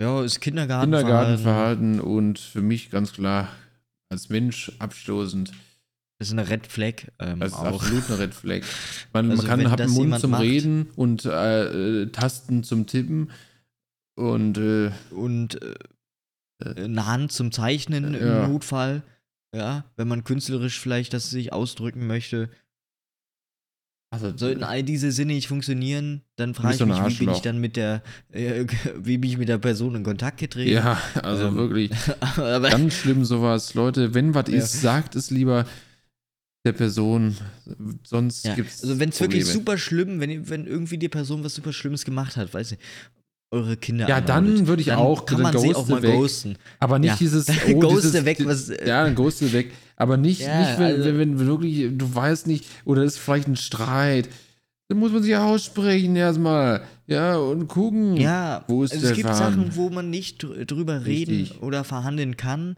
[0.00, 1.06] ja, ist Kindergartenverhalten.
[1.08, 3.48] Kindergartenverhalten und für mich ganz klar
[4.10, 5.52] als Mensch abstoßend.
[6.18, 7.06] Das ist eine Red Flag.
[7.18, 7.64] Ähm, Das ist auch.
[7.80, 8.62] absolut eine Red Flag.
[9.14, 12.86] Man, Also man kann, hat einen Mund zum macht- Reden und äh, äh, Tasten zum
[12.86, 13.30] Tippen
[14.16, 15.74] und äh, Und äh,
[16.84, 18.44] eine Hand zum Zeichnen Ja.
[18.44, 19.02] im Notfall.
[19.54, 22.48] Ja, wenn man künstlerisch vielleicht das sich ausdrücken möchte.
[24.10, 27.40] Also, Sollten all diese Sinne nicht funktionieren, dann frage ich so mich, wie bin ich
[27.40, 28.64] dann mit der, äh,
[28.96, 30.72] wie bin ich mit der Person in Kontakt getreten?
[30.72, 31.90] ja, also Ähm, wirklich
[32.36, 33.74] ganz schlimm sowas.
[33.74, 34.58] Leute, wenn was Ja.
[34.58, 35.66] ist, sagt es lieber
[36.64, 37.36] der Person.
[38.04, 38.54] Sonst ja.
[38.54, 42.04] gibt's Also wenn es wirklich super schlimm, wenn, wenn irgendwie die Person was super Schlimmes
[42.04, 42.82] gemacht hat, weiß nicht,
[43.54, 46.14] eure Kinder Ja, dann würde ich dann auch- kann man sie ghoste auch mal weg.
[46.14, 46.56] ghosten.
[46.80, 47.16] Aber nicht Ja.
[47.18, 47.46] dieses.
[47.68, 49.72] Oh, ghoste dieses, weg, was, äh, Ja, dann ghoste weg.
[49.96, 53.48] Aber nicht, Ja, nicht wenn, also- wenn, wenn wirklich, du weißt nicht, oder ist vielleicht
[53.48, 54.28] ein Streit.
[54.88, 56.82] Dann muss man sich aussprechen erstmal.
[57.06, 58.16] Ja, und gucken.
[58.18, 59.34] Ja, Wo ist also es gibt?
[59.34, 61.62] Sachen, wo man nicht dr drüber reden Richtig.
[61.62, 62.76] oder verhandeln kann.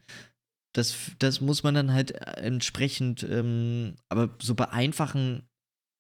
[0.73, 5.43] Das, das muss man dann halt entsprechend, ähm, aber so bei einfachen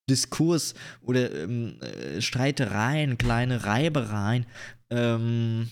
[0.09, 4.47] Diskurs oder ähm, äh, Streitereien, kleine Reibereien,
[4.91, 5.69] ähm,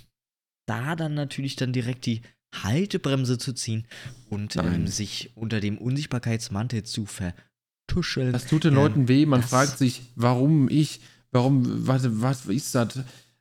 [0.66, 2.22] da dann natürlich dann direkt die
[2.54, 3.86] Haltebremse zu ziehen
[4.30, 8.32] und ähm, sich unter dem Unsichtbarkeitsmantel zu vertuscheln.
[8.32, 9.26] Das tut den Ähm, Leuten weh.
[9.26, 11.00] Man fragt sich, warum ich,
[11.32, 13.00] warum, warte, was ist das?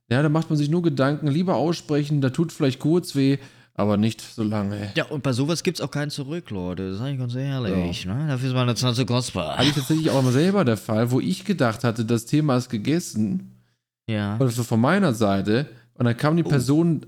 [0.09, 1.27] Ja, da macht man sich nur Gedanken.
[1.27, 3.37] Lieber aussprechen, da tut vielleicht kurz weh,
[3.75, 4.91] aber nicht so lange.
[4.95, 6.89] Ja, und bei sowas gibt es auch keinen zurück, Leute.
[6.91, 8.05] Das sage ich ganz ehrlich.
[8.05, 8.25] Ne?
[8.27, 9.57] Dafür ist meine Zeit zu kostbar.
[9.57, 12.69] Hatte ich tatsächlich auch immer selber der Fall, wo ich gedacht hatte, das Thema ist
[12.69, 13.51] gegessen.
[14.07, 14.35] Ja.
[14.37, 15.67] Oder so von meiner Seite.
[15.95, 16.49] Und dann kam die Oh.
[16.49, 17.05] Person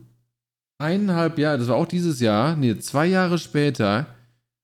[0.77, 4.07] eineinhalb Jahre, das war auch dieses Jahr, nee, zwei Jahre später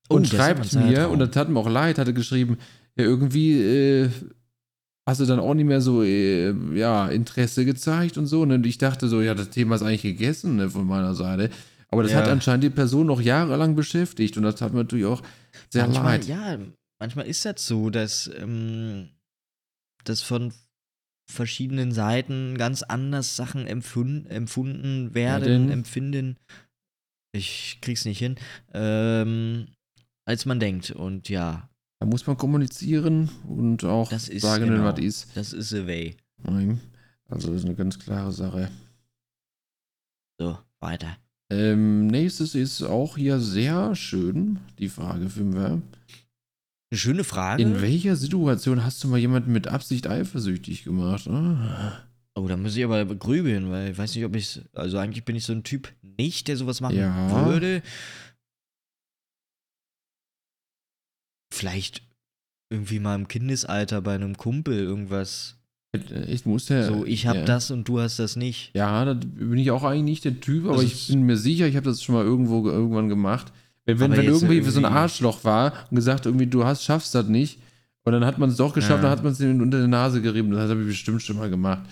[0.09, 2.57] Oh, und schreibt mir, und das tat mir auch leid, hatte geschrieben,
[2.97, 4.09] ja, irgendwie äh,
[5.07, 8.41] hast du dann auch nicht mehr so, äh, ja, Interesse gezeigt und so.
[8.41, 11.49] Und ich dachte so, ja, das Thema ist eigentlich gegessen ne, von meiner Seite.
[11.91, 12.19] Aber das Ja.
[12.19, 15.21] hat anscheinend die Person noch jahrelang beschäftigt und das tat mir natürlich auch
[15.69, 16.25] sehr manchmal, leid.
[16.25, 16.58] Ja,
[16.99, 19.10] manchmal ist das so, dass ähm,
[20.06, 20.54] das von
[21.30, 25.69] verschiedenen Seiten ganz anders Sachen empfunden, empfunden werden, denn?
[25.71, 26.38] empfinden.
[27.34, 28.36] Ich krieg's nicht hin.
[28.73, 29.67] Ähm,
[30.25, 30.91] als man denkt.
[30.91, 34.84] Und ja, Da muss man kommunizieren und auch Das ist sagen, genau.
[34.84, 35.36] was ist.
[35.36, 36.17] das ist the way.
[36.43, 36.80] Nein.
[37.30, 38.69] Also das ist eine ganz klare Sache.
[40.39, 41.17] So, weiter.
[41.51, 45.81] Ähm, nächstes ist auch hier sehr schön, die Frage finden wir.
[46.91, 47.61] Eine schöne Frage.
[47.61, 51.27] In welcher Situation hast du mal jemanden mit Absicht eifersüchtig gemacht?
[51.27, 52.03] Ah.
[52.35, 55.35] Oh, da muss ich aber grübeln, weil ich weiß nicht, ob ich Also eigentlich bin
[55.35, 57.45] ich so ein Typ nicht, der sowas machen Ja.
[57.45, 57.81] würde.
[61.53, 62.01] Vielleicht
[62.69, 65.57] irgendwie mal im Kindesalter bei einem Kumpel irgendwas.
[66.27, 66.84] Ich muss ja.
[66.88, 67.43] so, ich hab ja.
[67.43, 68.71] das und du hast das nicht.
[68.73, 71.36] Ja, da bin ich auch eigentlich nicht der Typ, aber Das ich ist- bin mir
[71.36, 73.51] sicher, ich habe das schon mal irgendwo irgendwann gemacht.
[73.86, 76.84] Wenn, wenn, wenn jetzt irgendwie, so ein irgendwie- Arschloch war und gesagt, irgendwie, du hast,
[76.84, 77.60] schaffst das nicht,
[78.04, 79.10] und dann hat man es doch geschafft, Ja.
[79.10, 80.49] dann hat man es unter die Nase gerieben.
[80.51, 81.84] Das habe ich bestimmt schon mal gemacht.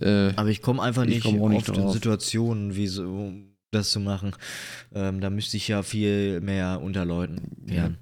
[0.00, 1.90] Äh, Aber ich komme einfach Ich nicht, komm nicht oft in.
[1.90, 4.32] Situationen, wie so, um das zu machen.
[4.94, 7.74] Ähm, da müsste ich ja viel mehr unter Leuten Ja.
[7.74, 7.98] werden.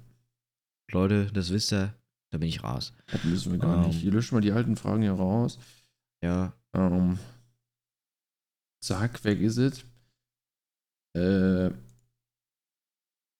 [0.91, 1.93] Leute, das wisst ihr,
[2.35, 2.91] da bin ich raus.
[3.07, 3.87] das müssen wir gar Ähm.
[3.87, 4.01] nicht.
[4.01, 5.57] Hier löschen wir die alten Fragen hier raus.
[6.21, 7.17] Ja, Ähm,
[8.83, 9.85] zack, weg ist es.
[11.15, 11.71] Äh,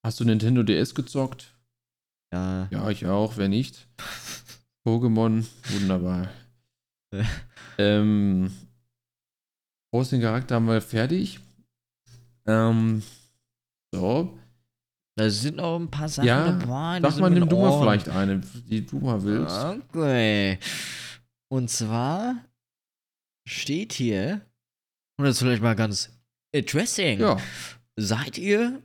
[0.02, 1.52] hast du Nintendo DS gezockt?
[2.32, 2.70] ja.
[2.72, 3.86] Ja, ich auch, wer nicht.
[4.88, 6.30] Pokémon, wunderbar.
[7.78, 8.50] Ähm,
[9.94, 11.42] aus den Charakter haben wir fertig.
[12.46, 13.04] Ähm,
[13.94, 14.40] so.
[15.18, 17.00] Da sind noch ein paar Sachen Ja, dabei.
[17.02, 19.56] Sag mal, nimm du mal vielleicht eine, die du mal willst.
[19.64, 20.60] Okay.
[21.50, 22.44] Und zwar
[23.48, 24.42] steht hier,
[25.18, 26.12] und das ist vielleicht mal ganz
[26.54, 27.22] interesting.
[27.22, 27.38] Ja.
[27.98, 28.82] Seid ihr,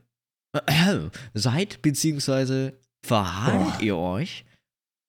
[0.53, 0.99] äh,
[1.33, 4.45] seid beziehungsweise verhaltet ihr euch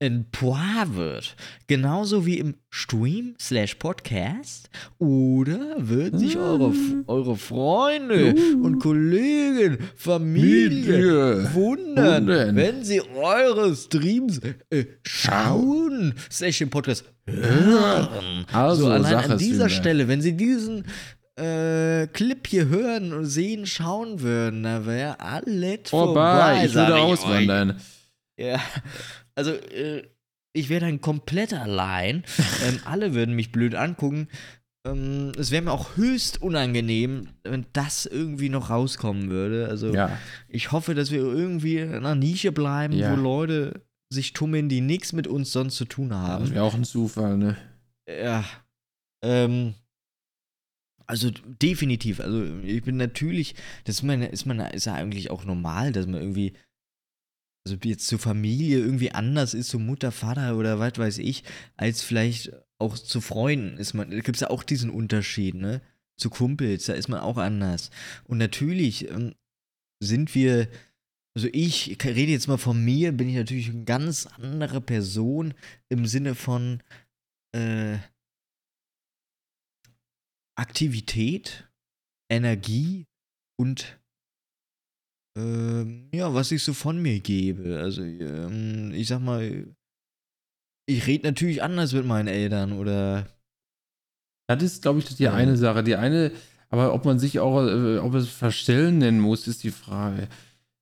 [0.03, 1.23] in private,
[1.69, 7.05] genauso wie im Stream slash Podcast, oder würden sich eure, Mm.
[7.07, 8.65] eure Freunde Uh.
[8.65, 12.57] und Kollegen, Familie wundern, Wundern.
[12.57, 18.45] wenn sie eure Streams äh, schauen, slash den Podcast hören.
[18.53, 19.69] Also, so allein an dieser.
[19.69, 20.85] Stelle, wenn sie diesen
[21.37, 26.13] äh, Clip hier hören und sehen, schauen würden, da wäre alles vorbei.
[26.15, 27.81] Vorbei, ich würde auswandern.
[28.37, 28.59] Ja,
[29.35, 30.03] also äh,
[30.55, 32.25] ich wäre dann komplett allein.
[32.67, 34.29] ähm, alle würden mich blöd angucken.
[34.87, 39.69] Ähm, es wäre mir auch höchst unangenehm, wenn das irgendwie noch rauskommen würde.
[39.69, 40.19] Also Ja,
[40.49, 43.13] ich hoffe, dass wir irgendwie in einer Nische bleiben, Ja.
[43.13, 46.51] wo Leute sich tummeln, die nichts mit uns sonst zu tun das haben.
[46.51, 47.57] wäre auch ein Zufall, ne?
[48.09, 48.45] Ja.
[49.25, 49.75] Ähm,
[51.07, 52.21] also definitiv.
[52.21, 56.07] Also ich bin natürlich, das ist, meine, ist, man, ist ja eigentlich auch normal, dass
[56.07, 56.55] man irgendwie,
[57.67, 61.45] also jetzt zur Familie irgendwie anders ist, zu Mutter, Vater oder was weiß ich,
[61.77, 65.81] als vielleicht auch zu Freunden ist man, da gibt es ja auch diesen Unterschied, ne?
[66.19, 67.91] Zu Kumpels, da ist man auch anders.
[68.25, 69.35] Und natürlich ähm,
[70.01, 70.69] sind wir
[71.35, 75.55] also ich rede jetzt mal von mir, bin ich natürlich eine ganz andere Person
[75.89, 76.83] im Sinne von
[77.53, 77.99] äh,
[80.57, 81.71] Aktivität,
[82.31, 83.07] Energie
[83.59, 83.99] und
[85.37, 87.79] ähm, ja, was ich so von mir gebe.
[87.79, 89.67] Also ähm, ich sag mal,
[90.87, 93.27] ich rede natürlich anders mit meinen Eltern oder.
[94.49, 95.33] Das ist, glaube ich, die ja.
[95.33, 95.83] eine Sache.
[95.83, 96.33] Die eine,
[96.69, 100.29] aber ob man sich auch, äh, ob es verstellen nennen muss, ist die Frage.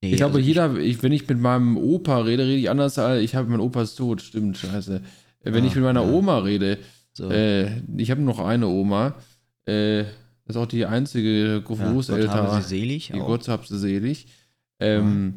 [0.02, 2.98] Nee, ich glaube, also jeder, ich, wenn ich mit meinem Opa rede, rede ich anders
[2.98, 5.02] als ich habe, mein Opa ist tot, stimmt, scheiße.
[5.42, 6.10] Wenn ah, ich mit meiner ja.
[6.10, 6.78] Oma rede,
[7.12, 7.30] so.
[7.30, 9.14] äh, ich habe noch eine Oma,
[9.66, 10.04] äh,
[10.44, 12.18] das ist auch die einzige Großeltern.
[12.18, 13.10] Ja, Gott habe sie selig.
[13.14, 14.26] Die Gott habe sie selig.
[14.80, 15.34] Ähm,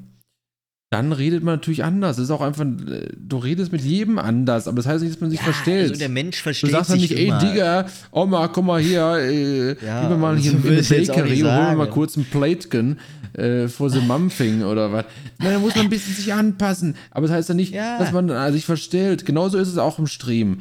[0.93, 2.19] dann redet man natürlich anders.
[2.19, 5.21] Es ist auch einfach, äh, du redest mit jedem anders, aber das heißt nicht, dass
[5.21, 5.89] man sich ja, verstellt.
[5.89, 7.41] Also der Mensch versteht Du sagst dann nicht, immer.
[7.41, 11.49] ey Digga, Oma, komm mal hier, äh, ja, wir mal hier in eine Bakery und
[11.49, 12.99] holen wir mal kurz ein Plateken
[13.33, 15.05] äh, vor the Mumpfing oder was.
[15.39, 16.95] Nein, da muss man ein bisschen sich anpassen.
[17.09, 17.97] Aber das heißt ja nicht, ja.
[17.97, 19.25] dass man sich verstellt.
[19.25, 20.59] Genauso ist es auch im Stream.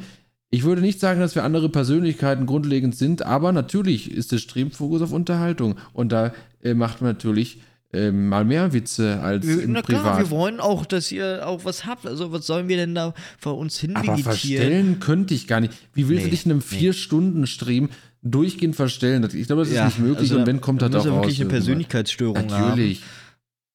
[0.49, 5.03] Ich würde nicht sagen, dass wir andere Persönlichkeiten grundlegend sind, aber natürlich ist der Stream-Fokus
[5.03, 5.75] auf Unterhaltung.
[5.93, 7.59] Und da äh, macht man natürlich
[7.93, 10.01] ähm, mal mehr Witze als wir, in na privat.
[10.01, 12.05] Klar, wir wollen auch, dass ihr auch was habt.
[12.07, 15.73] Also was sollen wir denn da vor uns hin Aber verstellen könnte ich gar nicht.
[15.93, 16.77] Wie willst nee, du dich in einem nee.
[16.77, 17.89] vier Stunden Stream
[18.23, 19.23] durchgehend verstellen?
[19.33, 20.31] Ich glaube, das ist ja, nicht möglich.
[20.31, 21.21] Also, und wenn kommt da das auch raus.
[21.23, 23.03] wirklich eine Persönlichkeitsstörung Natürlich.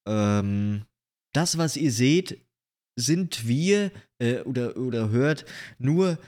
[0.07, 0.83] Ähm,
[1.33, 2.41] das, was ihr seht,
[2.97, 5.45] sind wir äh, oder, oder hört
[5.79, 6.19] nur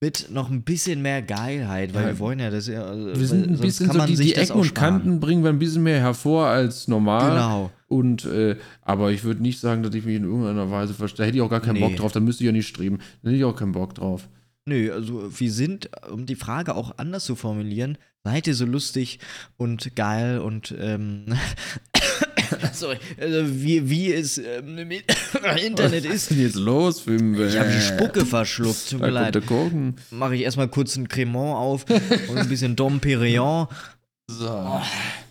[0.00, 2.08] mit noch ein bisschen mehr Geilheit, weil ja.
[2.08, 2.84] wir wollen ja das ja.
[2.84, 5.82] Also, wir sind ein bisschen so die, die Ecken und Kanten bringen wir ein bisschen
[5.82, 7.30] mehr hervor als normal.
[7.30, 7.70] Genau.
[7.88, 11.24] Und äh, aber ich würde nicht sagen, dass ich mich in irgendeiner Weise verstehe.
[11.24, 11.80] Da hätte ich auch gar keinen nee.
[11.80, 12.12] Bock drauf.
[12.12, 12.98] Da müsste ich ja nicht streben.
[13.22, 14.28] Da hätte ich auch keinen Bock drauf.
[14.66, 19.18] Nö, also wir sind, um die Frage auch anders zu formulieren, seid ihr so lustig
[19.56, 21.24] und geil und ähm,
[22.62, 22.88] also,
[23.20, 24.90] also, wie, wie es ähm, im
[25.66, 26.10] Internet ist.
[26.10, 27.48] Was ist denn jetzt los, Fimbe?
[27.48, 29.38] Ich habe die Spucke verschluckt, tut mir leid.
[30.10, 31.86] Mache ich erstmal kurz ein Cremant auf
[32.28, 33.68] und ein bisschen Dom Perignon.
[34.28, 34.80] So.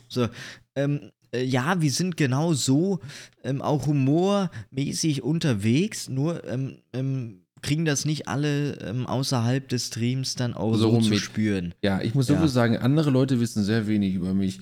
[0.09, 0.27] So.
[0.75, 2.99] Ähm, äh, ja, wir sind genau so
[3.43, 10.35] ähm, auch humormäßig unterwegs, nur ähm, ähm, kriegen das nicht alle ähm, außerhalb des Streams
[10.35, 11.73] dann auch so, so zu spüren.
[11.83, 12.35] Ja, ich muss ja.
[12.35, 14.59] sowieso sagen, andere Leute wissen sehr wenig über mich.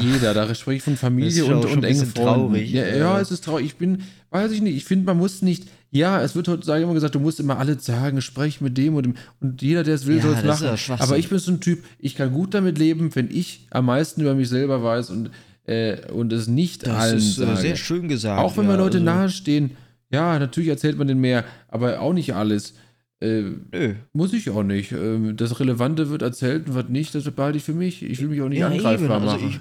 [0.00, 2.52] Jeder, da spreche ich von Familie und, und engen Freunden.
[2.52, 3.66] Traurig, ja, ja, es ist traurig.
[3.66, 6.94] Ich bin, weiß ich nicht, ich finde, man muss nicht, ja, es wird heutzutage immer
[6.94, 9.14] gesagt, du musst immer alle sagen, sprech mit dem und dem.
[9.40, 11.02] Und jeder, der es will, ja, soll es machen.
[11.02, 14.20] Aber ich bin so ein Typ, ich kann gut damit leben, wenn ich am meisten
[14.22, 15.30] über mich selber weiß und,
[15.66, 17.56] äh, und es nicht das allen ist, sage.
[17.60, 18.40] sehr schön gesagt.
[18.40, 19.04] Auch wenn ja, mir Leute also.
[19.04, 19.72] nahestehen,
[20.10, 22.74] ja, natürlich erzählt man denen mehr, aber auch nicht alles.
[23.20, 23.42] Äh,
[23.72, 23.94] Nö.
[24.12, 24.92] Muss ich auch nicht.
[24.92, 28.02] Ähm, das Relevante wird erzählt und was nicht, das behalte ich für mich.
[28.02, 29.12] Ich will mich auch nicht ja, angreifbar eben.
[29.12, 29.48] Also machen.
[29.48, 29.60] Ich, ähm,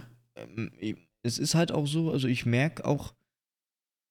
[1.24, 3.14] es ist halt auch so, also ich merke auch,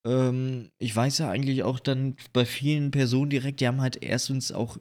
[0.07, 4.53] ähm, ich weiß ja eigentlich auch dann bei vielen Personen direkt, die haben halt erstens
[4.53, 4.79] auch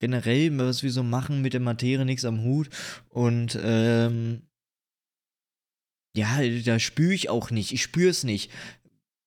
[0.00, 2.70] generell, was wir so machen mit der Materie, nichts am Hut.
[3.08, 4.42] Und ähm,
[6.16, 7.72] ja, da spüre ich auch nicht.
[7.72, 8.50] Ich spüre es nicht.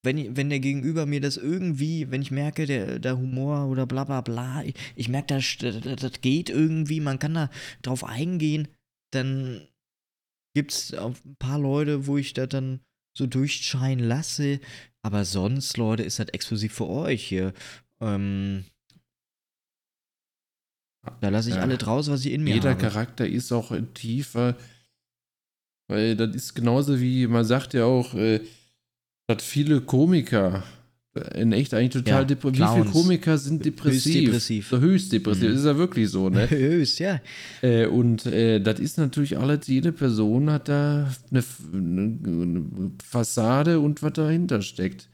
[0.06, 4.04] Wenn, wenn der Gegenüber mir das irgendwie, wenn ich merke, der, der Humor oder bla
[4.04, 7.50] bla bla, ich, ich merke, das, das, das geht irgendwie, man kann da
[7.84, 8.68] drauf eingehen,
[9.12, 9.66] dann
[10.54, 12.80] gibt es ein paar Leute, wo ich das dann
[13.18, 14.60] so durchscheinen lasse.
[15.02, 17.54] Aber sonst, Leute, ist das exklusiv für euch hier.
[18.00, 18.66] Ähm,
[21.20, 21.62] da lasse ich ja.
[21.62, 22.80] alle draus, was ich in mir Jeder habe.
[22.80, 24.56] Jeder Charakter ist auch tiefer.
[25.90, 28.40] Weil das ist genauso wie, man sagt ja auch, äh,
[29.28, 30.64] dass viele Komiker
[31.36, 32.60] in echt eigentlich total ja, depressiv.
[32.60, 34.06] Wie viele Komiker sind depressiv?
[34.06, 34.68] Höchst depressiv.
[34.70, 35.50] So höchst depressiv.
[35.50, 35.56] Mhm.
[35.56, 36.50] Ist ja wirklich so, ne?
[36.50, 37.22] höchst, ja.
[37.62, 44.02] Äh, und äh, das ist natürlich alles, jede Person hat da eine, eine Fassade und
[44.02, 45.10] was dahinter steckt.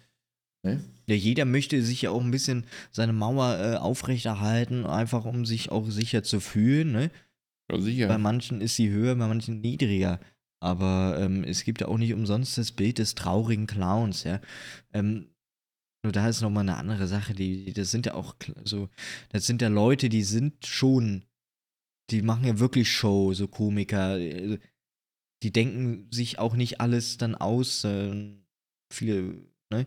[0.64, 0.82] Ne?
[1.08, 5.70] Ja, jeder möchte sich ja auch ein bisschen seine Mauer äh, aufrechterhalten, einfach um sich
[5.72, 7.12] auch sicher zu fühlen, ne?
[7.70, 8.08] Ja, sicher.
[8.08, 10.20] Bei manchen ist sie höher, bei manchen niedriger.
[10.62, 14.39] Aber ähm, es gibt ja auch nicht umsonst das Bild des traurigen Clowns, ja.
[14.93, 15.28] Ähm,
[16.04, 18.89] nur da ist nochmal eine andere Sache, die, das sind ja auch so,
[19.30, 21.26] das sind ja Leute, die sind schon,
[22.10, 24.18] die machen ja wirklich Show, so Komiker.
[24.18, 24.60] Äh,
[25.43, 27.84] die denken sich auch nicht alles dann aus.
[27.84, 28.36] Äh,
[28.91, 29.41] viele,
[29.72, 29.86] ne?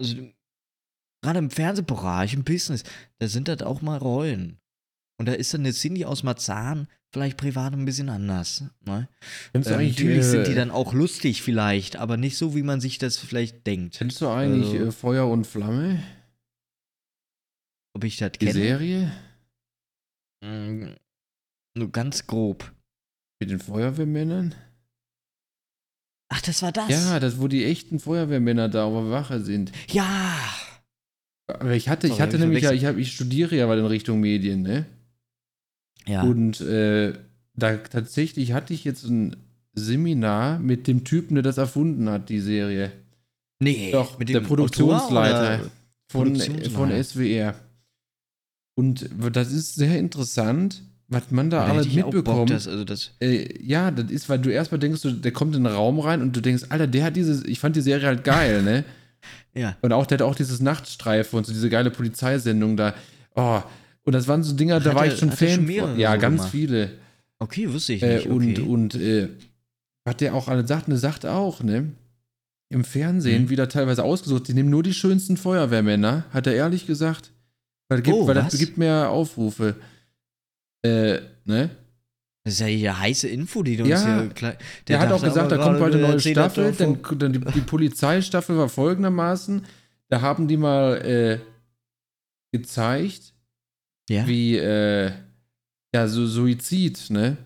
[0.00, 0.32] Also,
[1.22, 2.84] gerade im Fernsehbereich, im Business,
[3.18, 4.60] da sind das auch mal Rollen.
[5.20, 8.64] Und da ist dann eine Cindy aus Marzahn vielleicht privat ein bisschen anders.
[8.86, 9.06] Ne?
[9.52, 12.96] Ähm, natürlich äh, sind die dann auch lustig vielleicht, aber nicht so, wie man sich
[12.96, 13.98] das vielleicht denkt.
[13.98, 16.02] Kennst du eigentlich also, äh, Feuer und Flamme?
[17.92, 18.50] Ob ich das kenne?
[18.54, 19.12] Die Serie?
[20.42, 20.94] Mm,
[21.76, 22.72] nur ganz grob.
[23.40, 24.54] Mit den Feuerwehrmännern?
[26.30, 26.88] Ach, das war das?
[26.88, 29.70] Ja, das, wo die echten Feuerwehrmänner da auf der Wache sind.
[29.90, 30.38] Ja.
[31.46, 33.84] Aber ich hatte, ich Sorry, hatte ich nämlich ja, ich, hab, ich studiere ja in
[33.84, 34.86] Richtung Medien, ne?
[36.06, 36.22] Ja.
[36.22, 37.12] Und äh,
[37.54, 39.36] da tatsächlich hatte ich jetzt ein
[39.74, 42.92] Seminar mit dem Typen, der das erfunden hat, die Serie.
[43.60, 45.70] nee, Doch, mit der dem Produktionsleiter Autor oder-
[46.10, 46.70] von, Produktionsleiter.
[46.70, 47.54] von SWR.
[48.74, 52.50] Und das ist sehr interessant, was man da alles mitbekommt.
[52.50, 55.64] das, also das, Äh, ja, das ist, weil du erstmal denkst, du, der kommt in
[55.64, 58.24] den Raum rein und du denkst, Alter, der hat dieses, ich fand die Serie halt
[58.24, 58.84] geil, ne?
[59.54, 59.76] ja.
[59.82, 62.94] Und auch, der hat auch dieses Nachtstreife und so diese geile Polizeisendung da.
[63.34, 63.60] Oh,
[64.10, 65.96] und das waren so Dinger, da Hat war er- ich schon hat schon Fan von.
[66.00, 66.50] Ja, so ganz gemacht?
[66.50, 66.90] viele.
[67.38, 68.26] Okay, wusste ich Äh, nicht.
[68.26, 68.60] und, okay.
[68.62, 69.28] und, äh,
[70.04, 71.92] was der auch alle sagt, ne, sagt auch, ne?
[72.70, 73.50] Im Fernsehen Mhm.
[73.50, 77.30] wieder teilweise ausgesucht, die nehmen nur die schönsten Feuerwehrmänner, hat er ehrlich gesagt.
[77.88, 79.76] Weil, gibt, Oh, weil das gibt mehr Aufrufe.
[80.82, 81.70] Äh, ne?
[82.44, 84.54] das ist ja hier heiße Info, die du uns Ja, hier klar.
[84.88, 86.72] Der, hat auch gesagt, da kommt bald eine gerade, neue Staffel.
[86.72, 89.62] Dann, dann die, die Polizeistaffel war folgendermaßen:
[90.08, 91.38] Da haben die mal äh,
[92.52, 93.32] gezeigt,
[94.10, 94.26] ja?
[94.26, 95.10] wie äh,
[95.94, 97.36] ja, so Suizid, ne?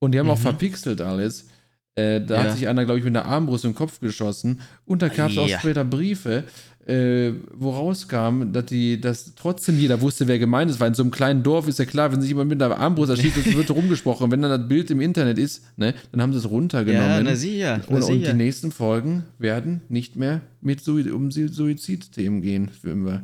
[0.00, 0.42] Und die haben auch Mhm.
[0.42, 1.46] verpixelt alles.
[1.96, 2.42] Äh, da Ja.
[2.44, 4.60] hat sich einer, glaube ich, mit einer Armbrust in den Kopf geschossen.
[4.84, 5.58] Und da gab es auch Ja.
[5.58, 6.44] später Briefe,
[6.86, 11.02] äh, wo rauskam, dass die, dass trotzdem jeder wusste, wer gemeint ist, weil in so
[11.02, 14.30] einem kleinen Dorf ist ja klar, wenn sich jemand mit einer Armbrust erschießt, wird rumgesprochen.
[14.30, 17.24] Wenn dann das Bild im Internet ist, ne, dann haben sie es ja, runtergenommen.
[17.24, 17.80] na sicher.
[17.88, 22.90] Und, und die nächsten Folgen werden nicht mehr mit Sui um Sui- Suizidthemen gehen, für
[22.90, 23.22] immer.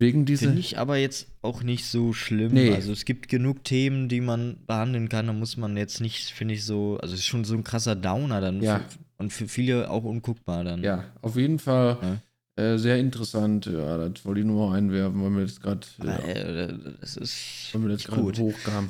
[0.00, 0.46] Wegen dieser.
[0.46, 2.54] Finde ich aber jetzt auch nicht so schlimm.
[2.54, 2.72] Nee.
[2.74, 5.26] Also es gibt genug Themen, die man behandeln kann.
[5.26, 6.96] Da muss man jetzt nicht, finde ich, so.
[7.02, 8.62] Also es ist schon so ein krasser Downer dann.
[8.62, 8.78] Ja.
[8.78, 10.82] Für, und für viele auch unguckbar dann.
[10.82, 12.22] Ja, auf jeden Fall
[12.56, 13.66] äh, sehr interessant.
[13.66, 16.66] Ja, das wollte ich nur mal einwerfen, weil mir das gerade ja,
[17.00, 17.68] das ist.
[17.74, 18.38] weil das nicht gerade gut.
[18.38, 18.88] hochkam.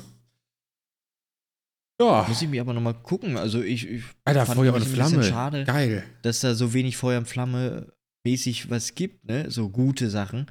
[1.99, 3.35] Ja, Muss ich mir aber nochmal gucken.
[3.35, 5.23] Also ich, ich Alter, Feuer und Flamme.
[5.23, 5.65] schade.
[5.65, 6.03] Geil.
[6.21, 7.91] dass da so wenig Feuer und Flamme
[8.23, 9.49] mäßig was gibt, ne?
[9.49, 10.45] So gute Sachen.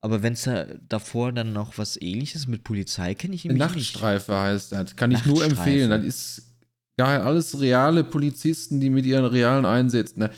[0.00, 3.74] Aber wenn es da davor dann noch was ähnliches mit Polizei kenne ich nämlich nicht.
[3.76, 4.96] Nachtstreife heißt das.
[4.96, 5.90] Kann ich nur empfehlen.
[5.90, 6.54] Das ist
[6.96, 7.20] geil.
[7.20, 10.20] Alles reale Polizisten, die mit ihren realen Einsätzen.
[10.20, 10.30] Ne?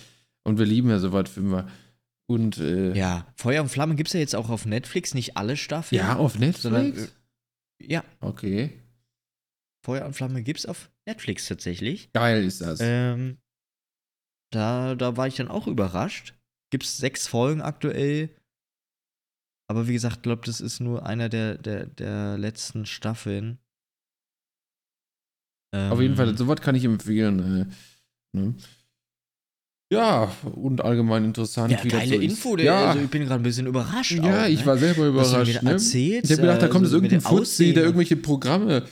[0.45, 1.67] Und wir lieben ja sowas Filme.
[2.29, 5.37] Und äh, ja, Ja, Feuer und Flamme gibt es ja jetzt auch auf Netflix, nicht
[5.37, 6.01] alle Staffeln.
[6.17, 6.63] auf Netflix.
[6.63, 7.07] Sondern, äh,
[7.81, 8.71] ja, okay.
[9.85, 12.13] Feuer und Flamme gibt es auf Netflix tatsächlich.
[12.13, 12.81] Geil ist das.
[12.83, 13.39] Ähm,
[14.51, 16.35] da, da war ich dann auch überrascht.
[16.77, 18.29] Gibt es sechs Folgen aktuell.
[19.67, 23.57] Aber wie gesagt, glaube das ist nur einer der, der, der letzten Staffeln.
[25.75, 27.67] Auf jeden Fall, Ähm, sowas kann ich empfehlen.
[28.35, 28.55] Äh, ne?
[29.91, 31.73] Ja, und allgemein interessant.
[31.73, 32.23] Ja, wie geile so ist.
[32.25, 32.57] Info.
[32.57, 34.13] Der, Ja, also ich bin gerade ein bisschen überrascht.
[34.13, 34.67] ja auch, ich ne?
[34.67, 35.63] war selber überrascht.
[35.63, 35.71] Ne?
[35.71, 37.85] erzählst, Ich habe gedacht, da äh, kommt jetzt so mit irgendein Fuzzi, der Aussehen.
[37.87, 38.87] irgendwelche Programme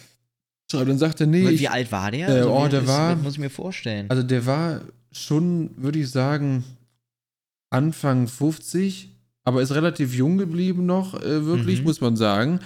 [0.73, 2.29] schreibt und sagte, nee, Wie ich, alt war der?
[2.31, 4.09] Äh, Also, oh, wie- der das, war- Das muss ich mir vorstellen.
[4.09, 4.81] also der war
[5.13, 6.65] schon, würde ich sagen,
[7.75, 9.11] Anfang 50,
[9.45, 11.85] aber ist relativ jung geblieben noch, äh, wirklich, Mhm.
[11.85, 12.61] muss man sagen.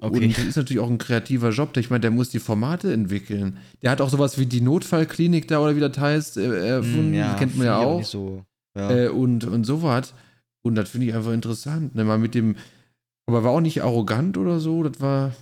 [0.00, 0.26] Okay.
[0.26, 1.76] Und ist natürlich auch ein kreativer Job.
[1.76, 3.58] Ich meine, der muss die Formate entwickeln.
[3.82, 7.14] Der hat auch sowas wie die Notfallklinik da oder wie das heißt, äh, erfunden.
[7.14, 8.04] Hm, kennt man ja auch.
[8.04, 8.44] So.
[8.76, 8.90] Ja.
[8.90, 10.14] Äh, und, und sowas.
[10.62, 11.94] Und das finde ich einfach interessant.
[11.94, 12.04] Ne?
[12.04, 12.56] Mal mit dem,
[13.26, 14.82] aber war auch nicht arrogant oder so.
[14.82, 15.32] Das war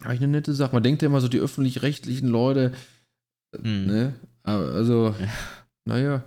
[0.00, 0.74] eigentlich eine nette Sache.
[0.74, 2.72] Man denkt ja immer so, die öffentlich-rechtlichen Leute,
[3.54, 3.86] äh, Hm.
[3.86, 4.14] ne?
[4.42, 5.28] Aber Also, Ja.
[5.84, 6.24] naja,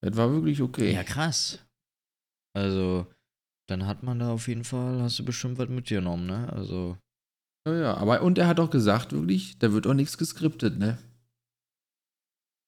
[0.00, 0.92] das war wirklich okay.
[0.92, 1.58] ja, krass.
[2.54, 3.06] Also,
[3.68, 6.50] dann hat man da auf jeden Fall, hast du bestimmt was mitgenommen, ne?
[6.52, 6.96] Also,
[7.66, 10.98] Ja, ja, aber und er hat auch gesagt, wirklich, da wird auch nichts geskriptet, ne?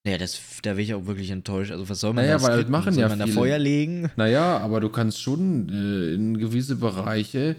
[0.07, 1.71] ja, das, da bin ich auch wirklich enttäuscht.
[1.73, 2.73] Also, was soll man Naja, da weil das skripten?
[2.73, 3.37] machen soll ja man da viele.
[3.37, 4.11] Feuer legen?
[4.17, 7.57] Naja, aber du kannst schon äh, in gewisse Bereiche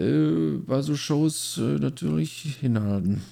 [0.00, 3.22] äh, bei so Shows äh, natürlich hinhalten.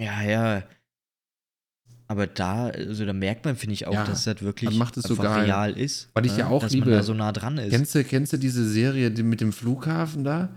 [0.00, 0.62] Ja, ja.
[2.08, 5.04] Aber da, also da merkt man, finde ich auch, Ja, dass das wirklich macht es
[5.04, 6.08] so real ist.
[6.14, 6.38] Was ich ne?
[6.38, 6.86] ja auch dass liebe.
[6.90, 7.70] man da so nah dran ist.
[7.70, 10.50] Kennst du, kennst du diese Serie die mit dem Flughafen da?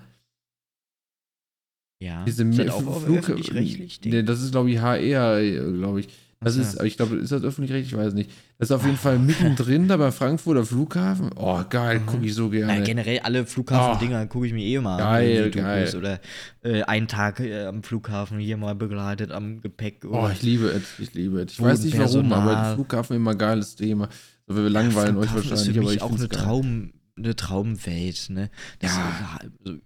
[2.02, 2.24] ja.
[2.26, 4.00] Diese ist das Mi- auch öffentlich-rechtlich?
[4.06, 5.42] Nee, das ist, glaube ich, HR,
[5.74, 6.10] glaube ich.
[6.42, 6.62] Das so.
[6.62, 7.92] ist, aber ich glaube, ist das öffentlich-rechtlich?
[7.92, 8.32] Ich weiß nicht.
[8.58, 11.32] Das ist auf jeden Fall mittendrin da bei Frankfurter Flughafen.
[11.36, 12.06] Oh, geil, Mhm.
[12.06, 12.84] gucke ich so Ja, gerne.
[12.84, 15.52] generell alle Flughafen-Dinger gucke ich mir eh mal Geil, an.
[15.52, 15.96] geil.
[15.98, 16.22] Oder
[16.64, 20.06] äh, einen Tag äh, am Flughafen hier mal begleitet am Gepäck.
[20.10, 21.52] Oh, ich liebe es, ich liebe es.
[21.54, 24.08] Ich weiß nicht warum, aber Flughafen immer ein geiles Thema.
[24.48, 26.30] So, wir langweilen euch Flughafen wahrscheinlich, ist für aber mich ich auch eine.
[26.30, 28.30] Traum, eine Traumwelt.
[28.30, 28.50] Ne?
[28.80, 29.10] Das Ja.
[29.44, 29.80] ist, also,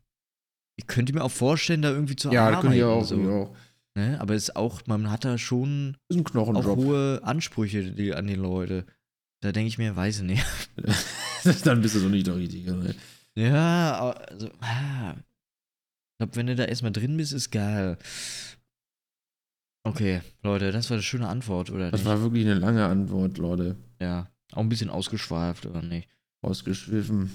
[0.75, 2.61] ich könnte mir auch vorstellen, da irgendwie zu Ja, da arbeiten.
[2.61, 3.55] können die auch, so, ja auch.
[3.95, 4.19] Ne?
[4.21, 5.97] Aber es ist auch, man hat da schon
[6.35, 8.85] auch hohe Ansprüche die, an die Leute.
[9.41, 10.45] Da denke ich mir, weiß ich nicht.
[11.65, 12.73] Dann bist du so nicht der Richtige.
[12.73, 12.95] Ne?
[13.35, 17.97] Ja, aber also, ah, ich glaube, wenn du da erstmal drin bist, ist geil.
[19.85, 22.07] Okay, Leute, das war eine schöne Antwort, oder Das nicht?
[22.09, 23.75] war wirklich eine lange Antwort, Leute.
[23.99, 26.07] ja, auch ein bisschen ausgeschweift, oder nicht?
[26.41, 27.31] Ausgeschwiffen.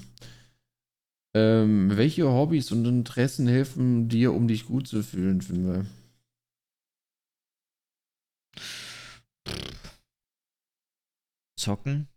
[1.34, 5.84] Ähm, welche Hobbys und Interessen helfen dir, um dich gut zu fühlen, Fimmer?
[11.68, 12.08] Zocken?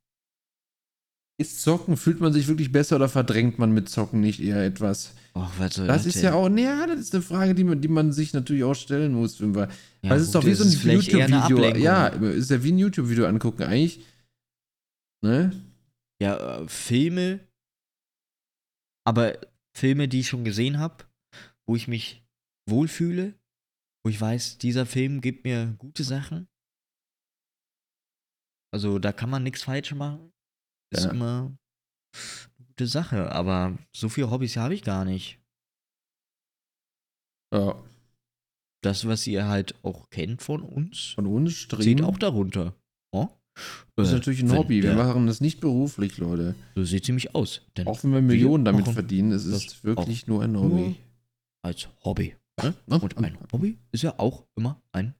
[1.37, 5.13] Ist Zocken, fühlt man sich wirklich besser oder verdrängt man mit Zocken nicht eher etwas?
[5.35, 8.13] Och, soll Das ist ja auch, naja, das ist eine Frage, die man, die man
[8.13, 9.67] sich natürlich auch stellen muss, Fimmer.
[10.01, 11.75] Ja, Weil es ist doch wie so ein YouTube-Video.
[11.77, 13.63] Ja, ist ja wie ein YouTube-Video angucken.
[13.63, 14.05] Eigentlich,
[15.21, 15.51] ne?
[16.21, 17.39] Ja, äh, Filme,
[19.05, 19.37] aber
[19.75, 21.03] Filme, die ich schon gesehen habe,
[21.67, 22.23] wo ich mich
[22.69, 23.33] wohlfühle,
[24.05, 26.47] wo ich weiß, dieser Film gibt mir gute Sachen.
[28.73, 30.31] Also da kann man nichts falsch machen.
[30.93, 31.11] Ist Ja.
[31.11, 31.51] immer
[32.13, 35.39] eine gute Sache, aber so viele Hobbys habe ich gar nicht.
[37.53, 37.75] Ja,
[38.83, 42.73] Das, was ihr halt auch kennt von uns, von uns Stream zieht auch darunter.
[43.11, 43.27] Oh?
[43.95, 44.81] Das ist Äh, natürlich ein Hobby.
[44.81, 46.55] Wir machen das nicht beruflich, Leute.
[46.75, 47.61] So sieht ziemlich aus.
[47.77, 50.95] Denn Auch wenn wir Millionen damit verdienen, es ist wirklich nur ein Hobby.
[51.63, 52.35] als Hobby.
[52.63, 52.73] Ne?
[52.87, 55.13] Und ein Hobby ist ja auch immer ein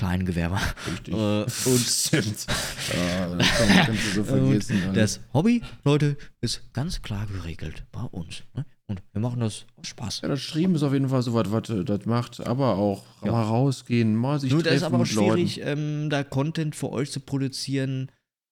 [0.00, 0.58] Kleingewerbe.
[0.90, 1.14] Richtig.
[1.14, 1.48] Äh, und
[1.78, 2.46] Stimmt.
[2.94, 3.48] Ja, das
[3.86, 4.76] kannst du so vergessen.
[4.82, 4.92] Alter.
[4.94, 8.42] das Hobby, Leute, ist ganz klar geregelt bei uns.
[8.54, 8.64] Ne?
[8.86, 10.22] Und wir machen das aus Spaß.
[10.22, 12.40] ja, das Stream ist auf jeden Fall so was, was äh, das macht.
[12.46, 13.32] Aber auch Ja.
[13.32, 16.90] mal rausgehen, mal sich Nur treffen das ist aber auch schwierig, ähm, da Content für
[16.90, 18.10] euch zu produzieren,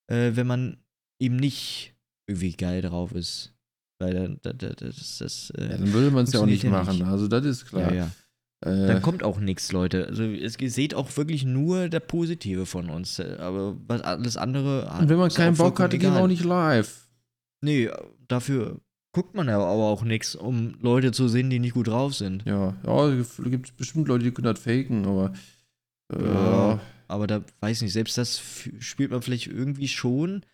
[0.08, 0.76] äh, wenn man
[1.18, 1.94] eben nicht
[2.28, 3.54] irgendwie geil drauf ist.
[4.00, 6.62] Weil dann, da, da, das, das, Ja, äh, dann würde man es ja auch nicht
[6.62, 6.98] ja machen.
[6.98, 7.04] nicht.
[7.06, 7.92] Also das ist klar.
[7.92, 8.08] ja,
[8.64, 8.96] ja.
[8.96, 10.06] Äh, kommt auch nichts, Leute.
[10.06, 13.20] Also es ihr seht auch wirklich nur der Positive von uns.
[13.20, 14.90] Aber was alles andere.
[14.98, 17.08] und wenn man keinen Bock hat, gehen wir auch nicht live.
[17.60, 17.90] Nee,
[18.26, 18.80] dafür
[19.12, 22.44] guckt man ja aber auch nichts, um Leute zu sehen, die nicht gut drauf sind.
[22.46, 25.32] Ja, ja, es gibt bestimmt Leute, die können das faken, aber
[26.12, 26.80] äh, Ja.
[27.08, 28.40] Aber da weiß nicht, selbst das
[28.80, 30.44] spielt man vielleicht irgendwie schon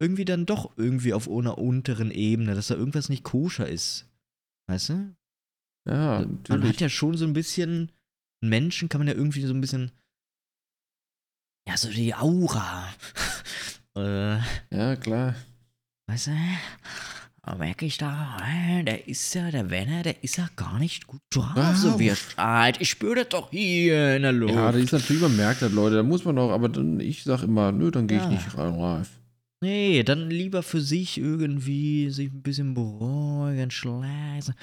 [0.00, 4.08] irgendwie dann doch irgendwie auf einer unteren Ebene, dass da irgendwas nicht koscher ist.
[4.66, 5.14] Weißt du?
[5.88, 6.68] Ja, man natürlich.
[6.68, 7.90] hat ja schon so ein bisschen,
[8.40, 9.92] Menschen kann man ja irgendwie so ein bisschen,
[11.68, 12.88] ja, so die Aura.
[13.96, 14.38] äh,
[14.70, 15.34] ja, klar.
[16.08, 16.32] weißt du?
[17.58, 21.20] Merke ich da, äh, der ist ja, der Werner, der ist ja gar nicht gut
[21.30, 22.80] drauf, Ah, so wie er schreit.
[22.80, 24.54] Ich spüre das doch hier in der Luft.
[24.54, 25.96] Ja, das ist natürlich, man merkt das, Leute.
[25.96, 28.24] Da muss man auch, aber dann, ich sag immer, nö, dann gehe Ja.
[28.24, 29.10] ich nicht rein live.
[29.60, 34.54] Nee, dann lieber für sich irgendwie sich ein bisschen beruhigen, schlafen.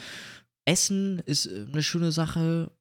[0.69, 2.71] Essen ist äh, eine schöne Sache.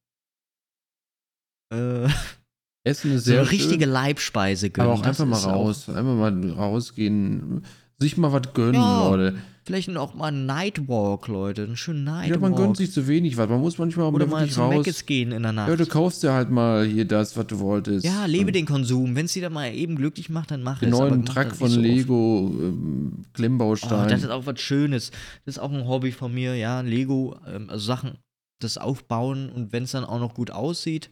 [1.72, 2.08] Äh,
[2.84, 4.90] Essen ist so sehr eine richtige schön, Leibspeise gönnen.
[4.90, 5.88] aber auch einfach mal raus.
[5.88, 7.64] Einfach mal rausgehen,
[7.98, 9.38] sich mal was gönnen, Ja, Leute.
[9.68, 11.64] Vielleicht auch mal einen Nightwalk, Leute.
[11.64, 12.40] Einen schönen Ja, Nightwalk.
[12.40, 13.50] man gönnt sich zu wenig was.
[13.50, 15.04] Man muss manchmal Oder mal mal wirklich zu raus.
[15.04, 15.68] Gehen in der Nacht.
[15.68, 18.04] Ja, du kaufst dir halt mal hier das, was du wolltest.
[18.06, 19.14] Ja, lebe Und den Konsum.
[19.14, 20.98] Wenn es dir dann mal eben glücklich macht, dann mach Den es.
[20.98, 21.80] aber neuen Truck von so.
[21.80, 23.74] Lego, ähm, Oh,
[24.08, 25.10] das ist auch was Schönes.
[25.44, 26.80] Das ist auch ein Hobby von mir, ja.
[26.80, 28.12] Lego, ähm, also Sachen,
[28.60, 31.10] das Aufbauen und wenn es dann auch noch gut aussieht,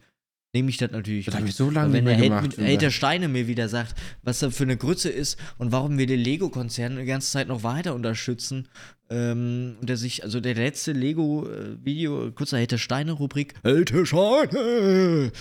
[0.57, 1.25] nehme ich das natürlich.
[1.25, 1.49] Das hab gut.
[1.49, 3.95] ich so lange wenn nicht der mehr gemacht, mit, Held der Steine mir wieder sagt,
[4.23, 7.61] was da für eine Grütze ist und warum wir den Lego-Konzern die ganze Zeit noch
[7.63, 8.67] weiter unterstützen.
[9.09, 15.31] Ähm, und der sich, also der letzte Lego-Video, kurzer Held der Steine-Rubrik, Held der Steine!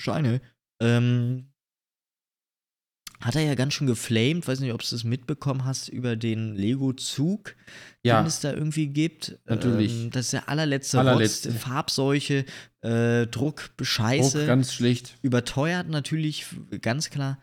[0.00, 0.40] Steine.
[0.80, 1.47] Ähm,
[3.20, 6.54] hat er ja ganz schön geflamed, weiß nicht, ob du es mitbekommen hast, über den
[6.54, 7.56] Lego-Zug,
[8.04, 8.20] Ja.
[8.22, 9.38] den es da irgendwie gibt.
[9.46, 9.92] Natürlich.
[10.04, 11.50] Ähm, das ist der allerletzte, Allerletzte.
[11.50, 12.44] Rotz, Farbseuche,
[12.82, 15.18] äh, Druck, Scheiße, Druck, ganz schlecht.
[15.22, 16.46] überteuert natürlich,
[16.80, 17.40] ganz klar.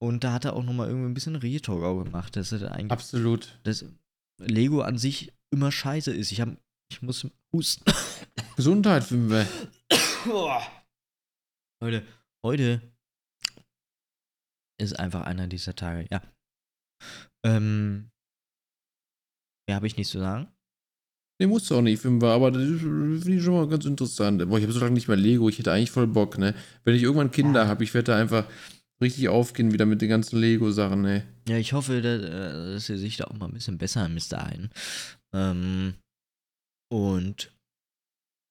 [0.00, 2.68] Und da hat er auch nochmal irgendwie ein bisschen Retalk auch gemacht, dass er da
[2.68, 3.58] eigentlich, Absolut.
[3.64, 3.84] dass
[4.40, 6.30] Lego an sich immer scheiße ist.
[6.32, 6.56] Ich, hab,
[6.90, 7.84] ich muss husten.
[8.56, 9.46] Gesundheit, Fimbe.
[11.80, 12.02] Leute,
[12.44, 12.80] heute
[14.80, 16.22] ist einfach einer dieser Tage, ja.
[17.44, 18.10] Ähm,
[19.68, 20.48] ja, habe ich nichts zu sagen.
[21.40, 24.44] Nee, musst du auch nicht, Fimbe, aber das finde ich schon mal ganz interessant.
[24.48, 26.54] Boah, ich habe so lange nicht mehr Lego, ich hätte eigentlich voll Bock, ne?
[26.84, 28.44] Wenn ich irgendwann Kinder habe, ich werde da einfach
[29.00, 31.24] richtig aufgehen wieder mit den ganzen Lego-Sachen, ne?
[31.48, 34.28] Ja, ich hoffe, dass, äh, dass ihr sich da auch mal ein bisschen besser bis
[34.28, 34.70] dahin.
[35.32, 35.94] Ähm,
[36.92, 37.52] und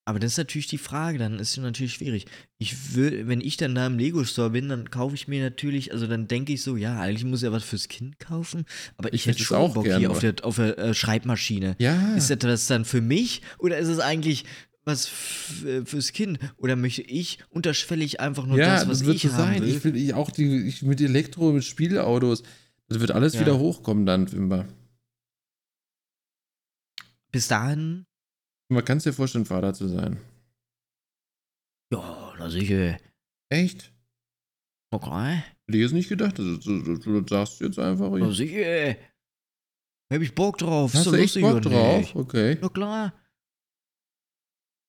[0.08, 2.28] aber das ist natürlich die Frage, dann ist es natürlich schwierig.
[2.60, 6.08] Ich will, wenn ich dann da im Lego-Store bin, dann kaufe ich mir natürlich, also
[6.08, 8.64] dann denke ich so, ja, eigentlich muss ich ja was fürs Kind kaufen,
[8.96, 11.76] aber ich, Ich hätte schon auch Bock gern, hier auf der, auf der äh, Schreibmaschine.
[11.80, 12.16] Ja.
[12.16, 14.46] Ist das dann für mich oder ist es eigentlich
[14.86, 15.12] was
[15.66, 16.40] äh, fürs Kind?
[16.56, 19.62] Oder möchte ich unterschwellig einfach nur ja, das, was das wird ich so sein.
[19.62, 19.68] will?
[19.76, 22.44] Ich will ich auch die, ich, mit Elektro, mit Spielautos.
[22.88, 23.42] Das wird alles Ja.
[23.42, 24.70] wieder hochkommen dann, Fimba.
[27.30, 28.06] Bis dahin
[28.70, 30.20] Man kann es dir vorstellen, Vater zu sein.
[31.94, 32.98] Ja, na sicher.
[33.50, 33.94] Echt?
[34.94, 35.36] Okay.
[35.66, 36.38] Hätte ich jetzt nicht gedacht.
[36.38, 38.10] Du, du, du, sagst jetzt einfach.
[38.12, 38.96] Na sicher.
[40.14, 40.94] Hab ich Bock drauf.
[40.94, 41.98] Hast Ist du echt lustig, Bock drauf?
[41.98, 42.16] nicht?
[42.16, 42.58] Okay.
[42.62, 43.14] Na klar.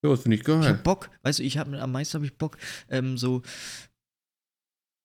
[0.04, 0.64] Ja, das finde ich Ich geil.
[0.64, 2.56] hab Bock, weißt du, ich hab, am meisten habe ich Bock,
[2.88, 3.42] ähm, so,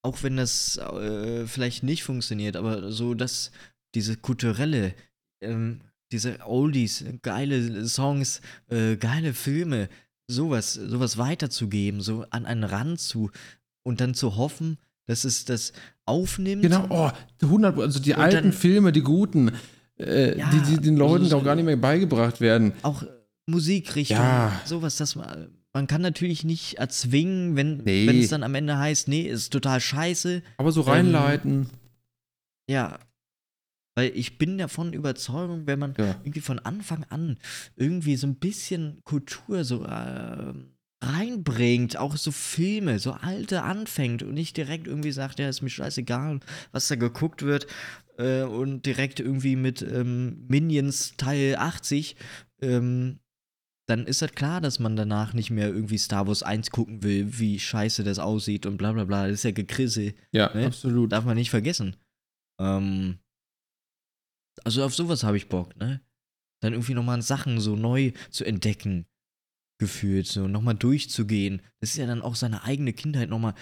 [0.05, 3.51] auch wenn das äh, vielleicht nicht funktioniert, aber so, dass
[3.95, 4.93] diese kulturelle,
[5.41, 5.81] ähm,
[6.13, 8.39] diese Oldies, geile Songs,
[8.69, 9.89] äh, geile Filme,
[10.27, 13.29] sowas, sowas weiterzugeben, so an einen Rand zu
[13.83, 15.73] und dann zu hoffen, dass es das
[16.05, 16.61] aufnimmt.
[16.61, 17.11] Genau, oh,
[17.41, 19.51] 100, also die alten dann- Filme, die guten,
[19.99, 22.71] äh, Ja, die, die den Leuten doch gar nicht mehr beigebracht werden.
[22.83, 23.07] Auch äh,
[23.47, 24.61] Musikrichtung, Ja.
[24.65, 28.07] sowas, dass man, man kann natürlich nicht erzwingen, wenn, Nee.
[28.07, 31.69] wenn es dann am Ende heißt, nee, ist total scheiße, Aber so reinleiten.
[32.69, 32.97] Ja,
[33.95, 36.15] weil ich bin davon überzeugt, wenn man Ja.
[36.23, 37.37] irgendwie von Anfang an
[37.75, 40.53] irgendwie so ein bisschen Kultur so äh,
[41.03, 45.69] reinbringt, auch so Filme, so alte anfängt und nicht direkt irgendwie sagt, ja, ist mir
[45.69, 46.39] scheißegal,
[46.71, 47.67] was da geguckt wird
[48.17, 52.15] äh, und direkt irgendwie mit ähm, Minions Teil 80,
[52.61, 53.19] ähm,
[53.85, 57.37] dann ist das klar, dass man danach nicht mehr irgendwie Star Wars 1 gucken will,
[57.37, 59.23] wie scheiße das aussieht und bla bla bla.
[59.27, 60.13] Das ist ja Gekrisse.
[60.31, 60.67] Ja, Ne?
[60.67, 61.11] absolut.
[61.11, 61.97] Darf man nicht vergessen.
[62.61, 63.17] Ähm,
[64.63, 66.01] also auf sowas habe ich Bock, ne?
[66.61, 69.05] Dann irgendwie nochmal Sachen so neu zu entdecken,
[69.79, 71.61] gefühlt, so nochmal durchzugehen.
[71.81, 73.53] Das ist ja dann auch seine eigene Kindheit nochmal,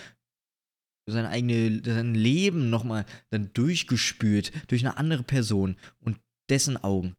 [1.10, 6.20] seine eigene, sein Leben nochmal dann durchgespürt durch eine andere Person und
[6.50, 7.16] dessen Augen.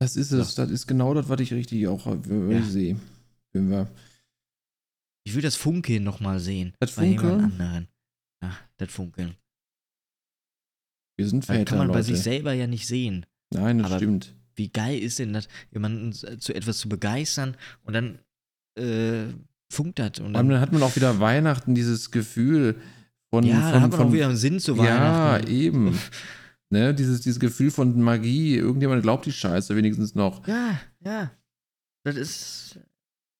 [0.00, 0.54] Das ist es.
[0.54, 2.62] Das ist genau das, was ich richtig auch äh, Ja.
[2.62, 3.00] sehe.
[3.52, 3.90] Wenn wir.
[5.24, 6.74] Ich will das Funkeln nochmal sehen.
[6.80, 7.52] Das bei jemand Funkeln?
[7.52, 7.88] anderen.
[8.42, 9.36] Ja, das Funkeln.
[11.18, 12.04] Wir sind Das Väter, kann man bei Leute.
[12.06, 13.26] sich selber ja nicht sehen.
[13.52, 14.34] Nein, das aber- stimmt.
[14.56, 18.18] wie geil ist denn das, jemanden zu etwas zu begeistern und dann
[18.78, 19.24] äh,
[19.70, 20.18] funkt das.
[20.20, 22.76] Und Und dann, dann hat man auch wieder Weihnachten, dieses Gefühl
[23.30, 23.44] von.
[23.44, 25.50] ja, von, da hat man von, auch wieder einen Sinn zu Ja, Weihnachten.
[25.50, 25.98] eben.
[26.70, 28.54] ne, dieses, dieses Gefühl von Magie.
[28.56, 30.46] Irgendjemand glaubt die Scheiße wenigstens noch.
[30.46, 31.30] Ja, ja.
[32.04, 32.78] Das ist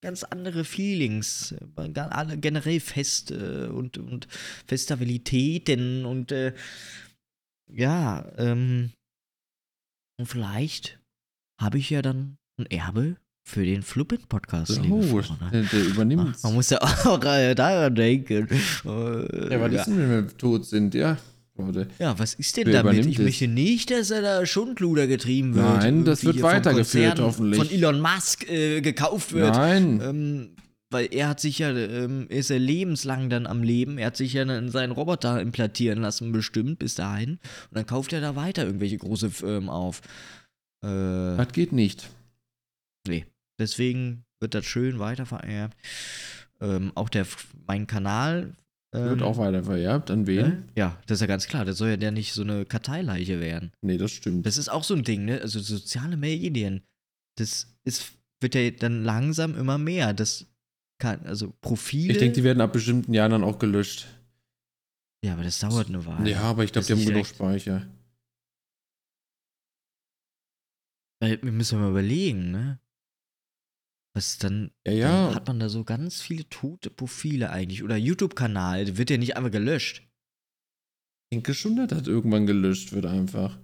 [0.02, 1.52] ganz andere Feelings.
[1.76, 4.26] äh, Generell Feste und, und
[4.66, 6.52] Festabilitäten und äh,
[7.72, 8.90] ja, ähm,
[10.18, 10.98] und vielleicht
[11.60, 14.80] habe ich ja dann ein Erbe für den Fluppen-Podcast.
[14.82, 15.50] liebe Oh, Freunde.
[15.52, 16.42] der, der übernimmt.
[16.42, 18.48] Man muss ja auch äh, daran denken.
[18.48, 19.80] Äh, Ja, was ja.
[19.80, 20.94] ist denn, wenn wir tot sind?
[20.94, 21.16] Ja,
[21.56, 21.88] Leute.
[21.98, 23.06] Ja, was ist denn Wer damit?
[23.06, 23.24] Ich es?
[23.24, 25.64] möchte nicht, dass er da Schundluder getrieben wird.
[25.66, 27.58] Nein, das wird weitergeführt, hoffentlich.
[27.58, 29.54] Von Elon Musk äh, gekauft wird.
[29.54, 30.00] Nein.
[30.02, 30.50] Ähm,
[30.90, 33.98] weil er hat sich ja, ähm, ist er lebenslang dann am Leben.
[33.98, 37.32] Er hat sich ja dann seinen Roboter implantieren lassen, bestimmt bis dahin.
[37.32, 40.00] Und dann kauft er da weiter irgendwelche große Firmen auf.
[40.82, 40.86] Äh,
[41.36, 42.08] Das geht nicht.
[43.06, 43.26] nee.
[43.60, 45.76] Deswegen wird das schön weitervererbt.
[46.60, 47.26] Ähm, auch der,
[47.66, 48.54] mein Kanal.
[48.94, 50.10] Ähm, Wird auch weiter vererbt.
[50.12, 50.36] An wen?
[50.48, 50.62] ne?
[50.76, 51.64] Ja, das ist ja ganz klar.
[51.64, 53.72] Das soll ja der nicht so eine Karteileiche werden.
[53.82, 54.46] Nee, das stimmt.
[54.46, 55.40] Das ist auch so ein Ding, ne?
[55.40, 56.82] Also soziale Medien,
[57.36, 60.14] das ist, wird ja dann langsam immer mehr.
[60.14, 60.46] Das
[60.98, 62.12] kann, also Profile.
[62.12, 64.06] ich denke, die werden ab bestimmten Jahren dann auch gelöscht.
[65.24, 66.30] ja, aber das dauert eine Weile.
[66.30, 67.86] Ja, aber ich glaube, die haben genug Speicher.
[71.20, 72.80] Weil wir müssen mal überlegen, ne?
[74.14, 74.98] Was dann, Ja, dann
[75.30, 75.34] ja.
[75.34, 77.82] hat man da so ganz viele tote Profile eigentlich.
[77.82, 80.02] Oder YouTube-Kanal, der wird ja nicht einfach gelöscht.
[81.30, 83.58] Ich denke schon, dass das irgendwann gelöscht wird einfach.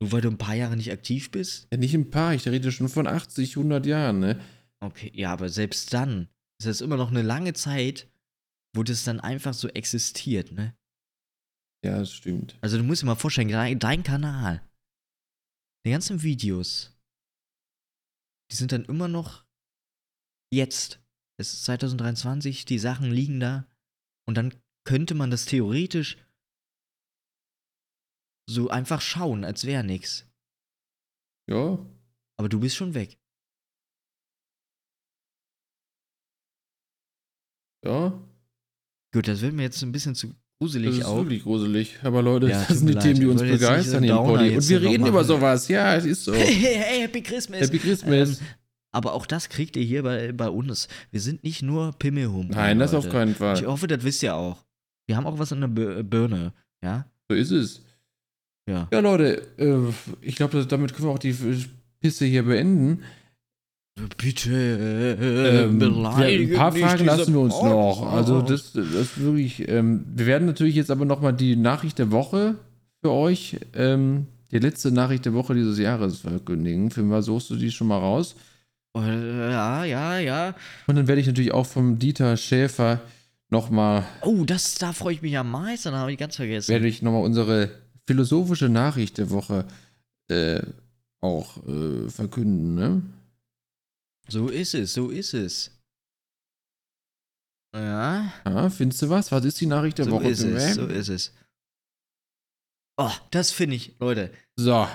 [0.00, 1.68] Nur weil du ein paar Jahre nicht aktiv bist?
[1.72, 4.40] Ja, nicht ein paar, ich rede schon von 80, 100 Jahren, ne?
[4.82, 6.28] Okay, ja, aber selbst dann
[6.58, 8.10] ist das immer noch eine lange Zeit,
[8.74, 10.76] wo das dann einfach so existiert, ne?
[11.84, 12.58] Ja, das stimmt.
[12.60, 14.68] Also du musst dir mal vorstellen, dein, dein Kanal,
[15.86, 16.96] die ganzen Videos,
[18.50, 19.44] die sind dann immer noch
[20.52, 21.00] jetzt.
[21.40, 23.68] Es ist 2023, die Sachen liegen da
[24.28, 24.54] und dann
[24.84, 26.18] könnte man das theoretisch
[28.48, 30.28] so einfach schauen, als wäre nix.
[31.48, 31.78] Ja,
[32.38, 33.21] Aber du bist schon weg.
[37.84, 38.12] Ja.
[39.14, 41.16] Gut, das wird mir jetzt ein bisschen zu Das gruselig ist auch.
[41.18, 41.98] wirklich gruselig.
[42.02, 43.02] Aber Leute, Ja, das tut sind mir die leid.
[43.04, 44.48] Themen, die Ich uns wollte jetzt nicht so begeistern einen hier im Downer Poddy.
[44.48, 45.26] Und jetzt wir noch reden über machen.
[45.26, 45.68] sowas.
[45.68, 46.32] Ja, es ist so.
[46.34, 47.60] Hey, hey, hey, Happy Christmas.
[47.60, 48.40] Happy Christmas.
[48.40, 48.46] Ähm,
[48.94, 50.88] aber auch das kriegt ihr hier bei, bei uns.
[51.10, 52.48] Wir sind nicht nur Pimmelhum.
[52.48, 53.16] Nein, das auf Leute.
[53.16, 53.66] keinen Ich Fall.
[53.66, 54.64] hoffe, das wisst ihr auch.
[55.06, 56.52] Wir haben auch was in der Bir- Birne.
[56.82, 57.06] Ja?
[57.28, 57.82] So ist es.
[58.68, 58.88] Ja.
[58.92, 61.34] Ja, Leute, äh, ich glaube, damit können wir auch die
[62.00, 63.02] Pisse hier beenden.
[64.16, 65.18] Bitte.
[65.20, 68.10] Ähm, beleidige wir, ein paar Fragen lassen wir uns noch.
[68.10, 72.56] Also das, das wirklich, ähm, wir werden natürlich jetzt aber nochmal die Nachricht der Woche
[73.02, 76.90] für euch, ähm, die letzte Nachricht der Woche dieses Jahres verkündigen.
[76.90, 78.34] Für mal suchst du die schon mal raus.
[78.94, 80.54] Oh, ja, ja, ja.
[80.86, 83.00] Und dann werde ich natürlich auch vom Dieter Schäfer
[83.50, 86.70] nochmal, Oh, das, da freue ich mich am meisten, da habe ich ganz vergessen.
[86.72, 87.70] werde ich nochmal unsere
[88.06, 89.66] philosophische Nachricht der Woche
[90.28, 90.60] äh,
[91.20, 93.02] auch äh, verkünden, ne?
[94.28, 95.70] So ist es, so ist es.
[97.74, 99.32] Ja, Ja, findest du was?
[99.32, 100.28] Was ist die Nachricht der so Woche?
[100.28, 101.34] ist es, so ist es.
[102.98, 104.32] Oh, das finde ich, Leute.
[104.56, 104.86] So,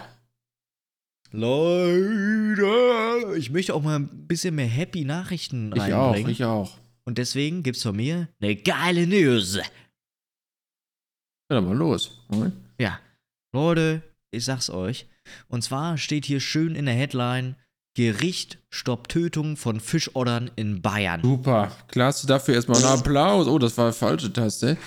[1.32, 6.32] Leute, ich möchte auch mal ein bisschen mehr happy Nachrichten ich auch, reinbringen.
[6.32, 6.78] ich auch.
[7.06, 9.56] Und deswegen gibt's von mir eine geile News.
[9.56, 9.64] Ja,
[11.50, 12.20] dann mal los.
[12.30, 12.52] ne?
[12.80, 13.00] Ja,
[13.54, 15.08] Leute, ich sag's euch.
[15.48, 17.56] Und zwar steht hier schön in der Headline:
[17.98, 21.20] Gericht stoppt Tötung von Fischoddern in Bayern.
[21.24, 23.48] Super, klasse, dafür erstmal einen Applaus.
[23.48, 24.78] Oh, das war die falsche Taste.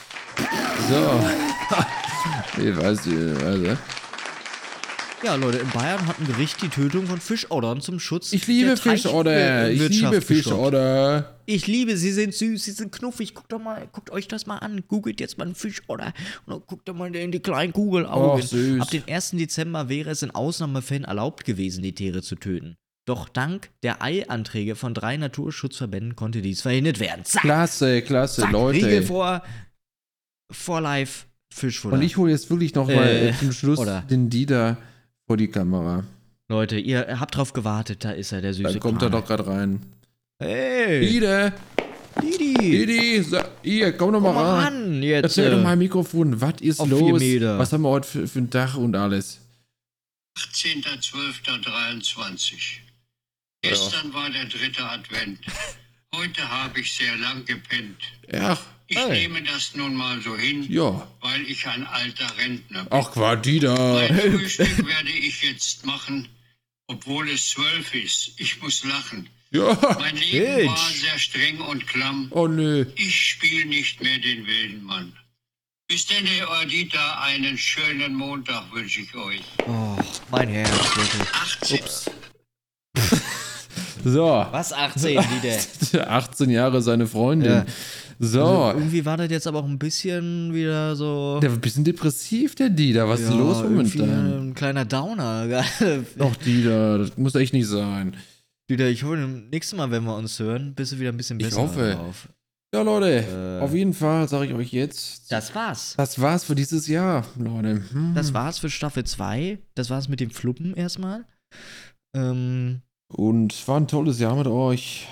[0.88, 2.62] So.
[2.62, 3.76] ich weiß nicht, also.
[5.24, 8.68] Ja, Leute, in Bayern hat ein Gericht die Tötung von Fischoddern zum Schutz Ich liebe
[8.68, 9.68] der Fischodder.
[9.72, 10.22] Ich Teichwirtschaft liebe.
[10.22, 11.40] Fischodder.
[11.46, 13.34] Ich liebe, sie sind süß, sie sind knuffig.
[13.34, 14.84] Guckt doch mal, guckt euch das mal an.
[14.86, 16.12] Googelt jetzt mal einen Fischodder
[16.46, 18.80] und dann guckt doch mal in die kleinen Kugelaugen.
[18.80, 19.30] Ab dem 1.
[19.32, 22.76] Dezember wäre es in Ausnahmefällen erlaubt gewesen, die Tiere zu töten.
[23.11, 27.24] Doch dank der Eilanträge von drei Naturschutzverbänden konnte dies verhindert werden.
[27.24, 28.86] Zack, Klasse, klasse, zack, Leute.
[28.86, 29.42] Riegel vor,
[30.52, 31.96] vor live Fischfutter.
[31.96, 34.02] Und ich hole jetzt wirklich noch mal Äh, äh, zum Schluss oder?
[34.02, 34.76] den Dieter
[35.26, 36.04] vor die Kamera.
[36.46, 39.22] Leute, ihr habt drauf gewartet, da ist er, der süße Dann kommt er Kleine.
[39.22, 39.80] doch gerade rein.
[40.40, 41.52] Hey, Dieter,
[42.22, 43.24] Didi, Didi,
[43.64, 44.72] hier, komm doch mal komm mal rein.
[44.74, 45.24] ran jetzt.
[45.24, 45.62] Erzähl doch äh.
[45.64, 47.18] mal im Mikrofon, was ist auf vier los?
[47.20, 47.58] Meter.
[47.58, 49.40] Was haben wir heute für, für einen Tag und alles?
[50.38, 52.82] 18.12.23.
[53.70, 55.38] Gestern war der dritte Advent.
[56.14, 58.00] Heute habe ich sehr lang gepennt.
[58.32, 58.58] Ja,
[58.88, 59.20] Ich Hey.
[59.20, 61.06] nehme das nun mal so hin, ja.
[61.20, 62.88] weil ich ein alter Rentner bin.
[62.98, 63.76] Ach, Dieter.
[64.08, 66.28] Mein Frühstück werde ich jetzt machen,
[66.88, 68.32] obwohl es zwölf ist.
[68.38, 69.28] Ich muss lachen.
[69.52, 69.78] Ja.
[70.00, 71.00] Mein Leben war Mensch.
[71.02, 72.28] sehr streng und klamm.
[72.30, 72.86] Oh, nö.
[72.96, 75.16] Ich spiele nicht mehr den wilden Mann.
[75.86, 79.42] Bis denn, euer Dieter, einen schönen Montag wünsche ich euch.
[79.66, 79.96] Oh,
[80.30, 81.28] mein Herz, wirklich.
[81.32, 81.80] 18.
[84.05, 84.24] So.
[84.51, 86.11] Was, 18, wieder?
[86.11, 87.51] 18 Jahre seine Freundin.
[87.51, 87.66] Ja.
[88.18, 88.42] So.
[88.44, 91.38] Also, irgendwie war das jetzt aber auch ein bisschen wieder so.
[91.40, 93.09] der ist ein bisschen depressiv, der Dieter.
[93.09, 94.48] Was ist ja, los irgendwie momentan?
[94.51, 95.64] Ein kleiner Downer.
[96.18, 98.14] Doch, Dieter, das muss echt nicht sein.
[98.68, 101.46] Wieder, ich hoffe, nächstes Mal, wenn wir uns hören, bist du wieder ein bisschen Ich
[101.46, 101.94] besser hoffe.
[101.96, 102.28] drauf.
[102.72, 103.64] Ja, Leute, Äh.
[103.64, 105.32] auf jeden Fall sage ich euch jetzt.
[105.32, 105.94] Das war's.
[105.96, 107.82] Das war's für dieses Jahr, Leute.
[107.90, 108.12] Hm.
[108.14, 109.59] Das war's für Staffel 2.
[109.74, 111.24] Das war's mit dem Fluppen erstmal.
[112.14, 112.82] Ähm,
[113.12, 115.06] Und es war ein tolles Jahr mit euch.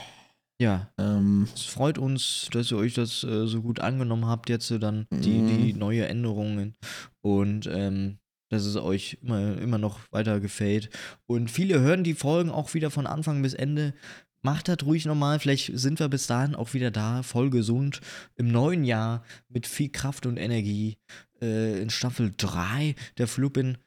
[0.60, 4.66] ja, Ähm, es freut uns, dass ihr euch das äh, so gut angenommen habt, jetzt
[4.66, 5.46] so dann die, Mhm.
[5.48, 6.74] die neue Änderungen.
[7.20, 8.18] Und ähm,
[8.50, 10.90] dass es euch immer, immer noch weiter gefällt.
[11.26, 13.94] Und viele hören die Folgen auch wieder von Anfang bis Ende.
[14.42, 15.38] Macht das ruhig nochmal.
[15.38, 18.00] Vielleicht sind wir bis dahin auch wieder da, voll gesund,
[18.36, 20.96] im neuen Jahr mit viel Kraft und Energie.
[21.42, 23.78] Äh, in Staffel 3 der Fluppen.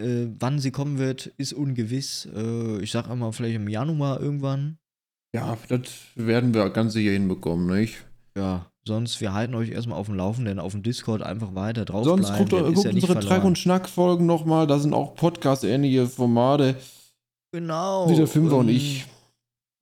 [0.00, 2.28] Äh, wann sie kommen wird, ist ungewiss.
[2.34, 4.78] Äh, ich sag einmal, vielleicht im Januar irgendwann.
[5.34, 5.82] ja, das
[6.16, 8.04] werden wir ganz sicher hinbekommen, nicht?
[8.36, 12.04] Ja, sonst, wir halten euch erstmal auf dem Laufenden, auf dem Discord einfach weiter drauf.
[12.04, 12.48] Sonst bleiben.
[12.48, 14.66] guckt, guckt ja unsere Track- und Schnack-Folgen nochmal.
[14.66, 16.74] Da sind auch Podcast-ähnliche Formate,
[17.52, 18.08] Genau.
[18.08, 19.06] die der Fünfer und ähm, ich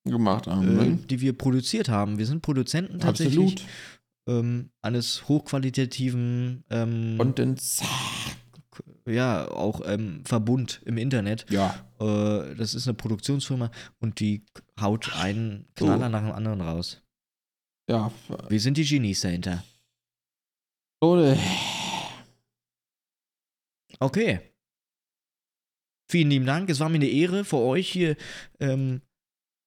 [0.04, 0.78] gemacht haben.
[0.78, 0.98] Äh, ne?
[1.08, 2.18] die wir produziert haben.
[2.18, 3.52] Wir sind Produzenten tatsächlich.
[3.52, 3.64] Absolut.
[4.28, 7.60] Ähm, eines hochqualitativen, ähm, Content.
[9.06, 11.46] Ja, auch ähm, Verbund im Internet.
[11.50, 11.74] Ja.
[12.00, 14.44] Äh, das ist eine Produktionsfirma und die
[14.80, 17.02] haut einen Knaller nach dem anderen raus.
[17.88, 18.12] Ja.
[18.48, 19.64] Wir sind die Genies dahinter.
[21.02, 21.38] Leute.
[23.98, 24.40] Okay.
[26.10, 26.68] Vielen lieben Dank.
[26.70, 28.16] Es war mir eine Ehre, für euch hier
[28.60, 29.00] ähm,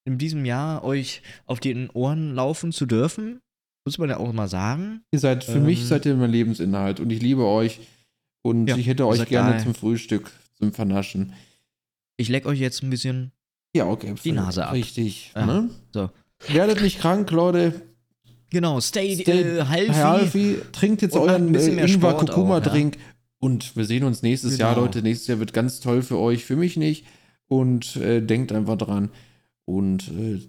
[0.06, 3.42] in diesem Jahr euch auf den Ohren laufen zu dürfen.
[3.86, 5.04] Muss man ja auch mal sagen.
[5.12, 7.80] Ihr seid, für Ähm, mich seid ihr mein Lebensinhalt und ich liebe euch.
[8.46, 9.64] Und Ja, ich hätte euch gerne geil.
[9.64, 10.30] zum Frühstück,
[10.60, 11.34] zum Vernaschen.
[12.16, 13.32] Ich leck euch jetzt ein bisschen.
[13.76, 14.14] Ja, okay.
[14.24, 14.74] Die Nase ab.
[14.74, 15.32] Richtig.
[15.36, 15.70] Ja, Ne?
[15.92, 16.12] so.
[16.50, 17.82] Werdet nicht krank, Leute.
[18.52, 19.94] Genau, stay, Stay äh, healthy.
[19.94, 20.58] Healthy.
[20.74, 22.98] Trinkt jetzt Und euren äh, Ingwer-Kurkuma-Drink.
[23.40, 24.66] Und wir sehen uns nächstes Genau.
[24.70, 25.02] Jahr, Leute.
[25.02, 27.08] Nächstes Jahr wird ganz toll für euch, für mich nicht.
[27.48, 29.10] Und äh, denkt einfach dran.
[29.66, 30.40] Und äh,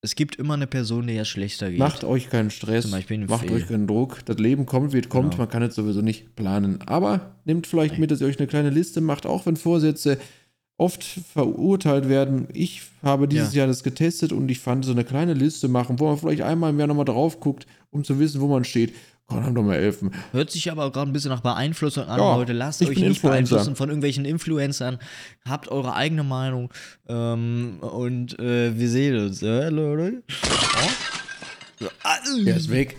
[0.00, 1.78] Es gibt immer eine Person, der ja schlechter geht.
[1.80, 2.88] macht euch keinen Stress.
[2.88, 3.52] Macht Phil.
[3.52, 4.24] euch keinen Druck.
[4.26, 5.32] Das Leben kommt, wird kommt.
[5.32, 5.42] Genau.
[5.42, 6.78] Man kann es sowieso nicht planen.
[6.86, 8.00] Aber nehmt vielleicht Nee.
[8.00, 10.18] mit, dass ihr euch eine kleine Liste macht, auch wenn Vorsätze
[10.76, 12.46] oft verurteilt werden.
[12.52, 13.58] Ich habe dieses Ja.
[13.60, 16.70] Jahr das getestet und ich fand so eine kleine Liste machen, wo man vielleicht einmal
[16.70, 18.94] im Jahr nochmal drauf guckt, um zu wissen, wo man steht.
[19.28, 20.10] Gott, haben doch mal Elfen.
[20.32, 22.54] Hört sich aber gerade ein bisschen nach Beeinflussung an, Ja, Leute.
[22.54, 24.98] Lasst euch nicht beeinflussen von irgendwelchen Influencern.
[25.46, 26.72] Habt eure eigene Meinung.
[27.08, 30.22] Ähm, und äh, wir sehen uns, äh, Leute.
[32.46, 32.96] Er ist weg.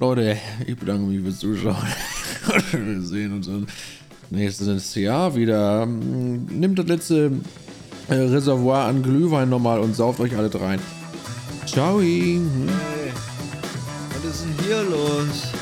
[0.00, 1.76] Leute, ich bedanke mich fürs Zuschauen.
[2.72, 3.68] Wir sehen uns dann
[4.30, 5.86] nächstes Jahr wieder.
[5.86, 7.30] Nehmt das letzte
[8.08, 10.80] äh, Reservoir an Glühwein nochmal und sauft euch alle rein.
[11.66, 12.00] Ciao.
[12.00, 12.40] Hey,
[14.24, 15.52] was ist denn hier los?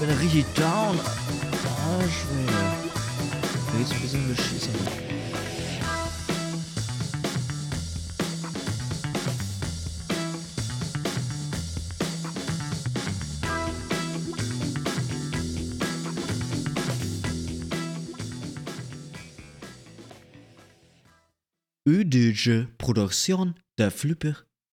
[0.00, 0.98] Ich bin richtig down.
[1.98, 3.78] Arsch, mir.
[3.78, 4.74] Jetzt ein bisschen beschissen.
[21.86, 24.36] Ödege Produktion der Flüpper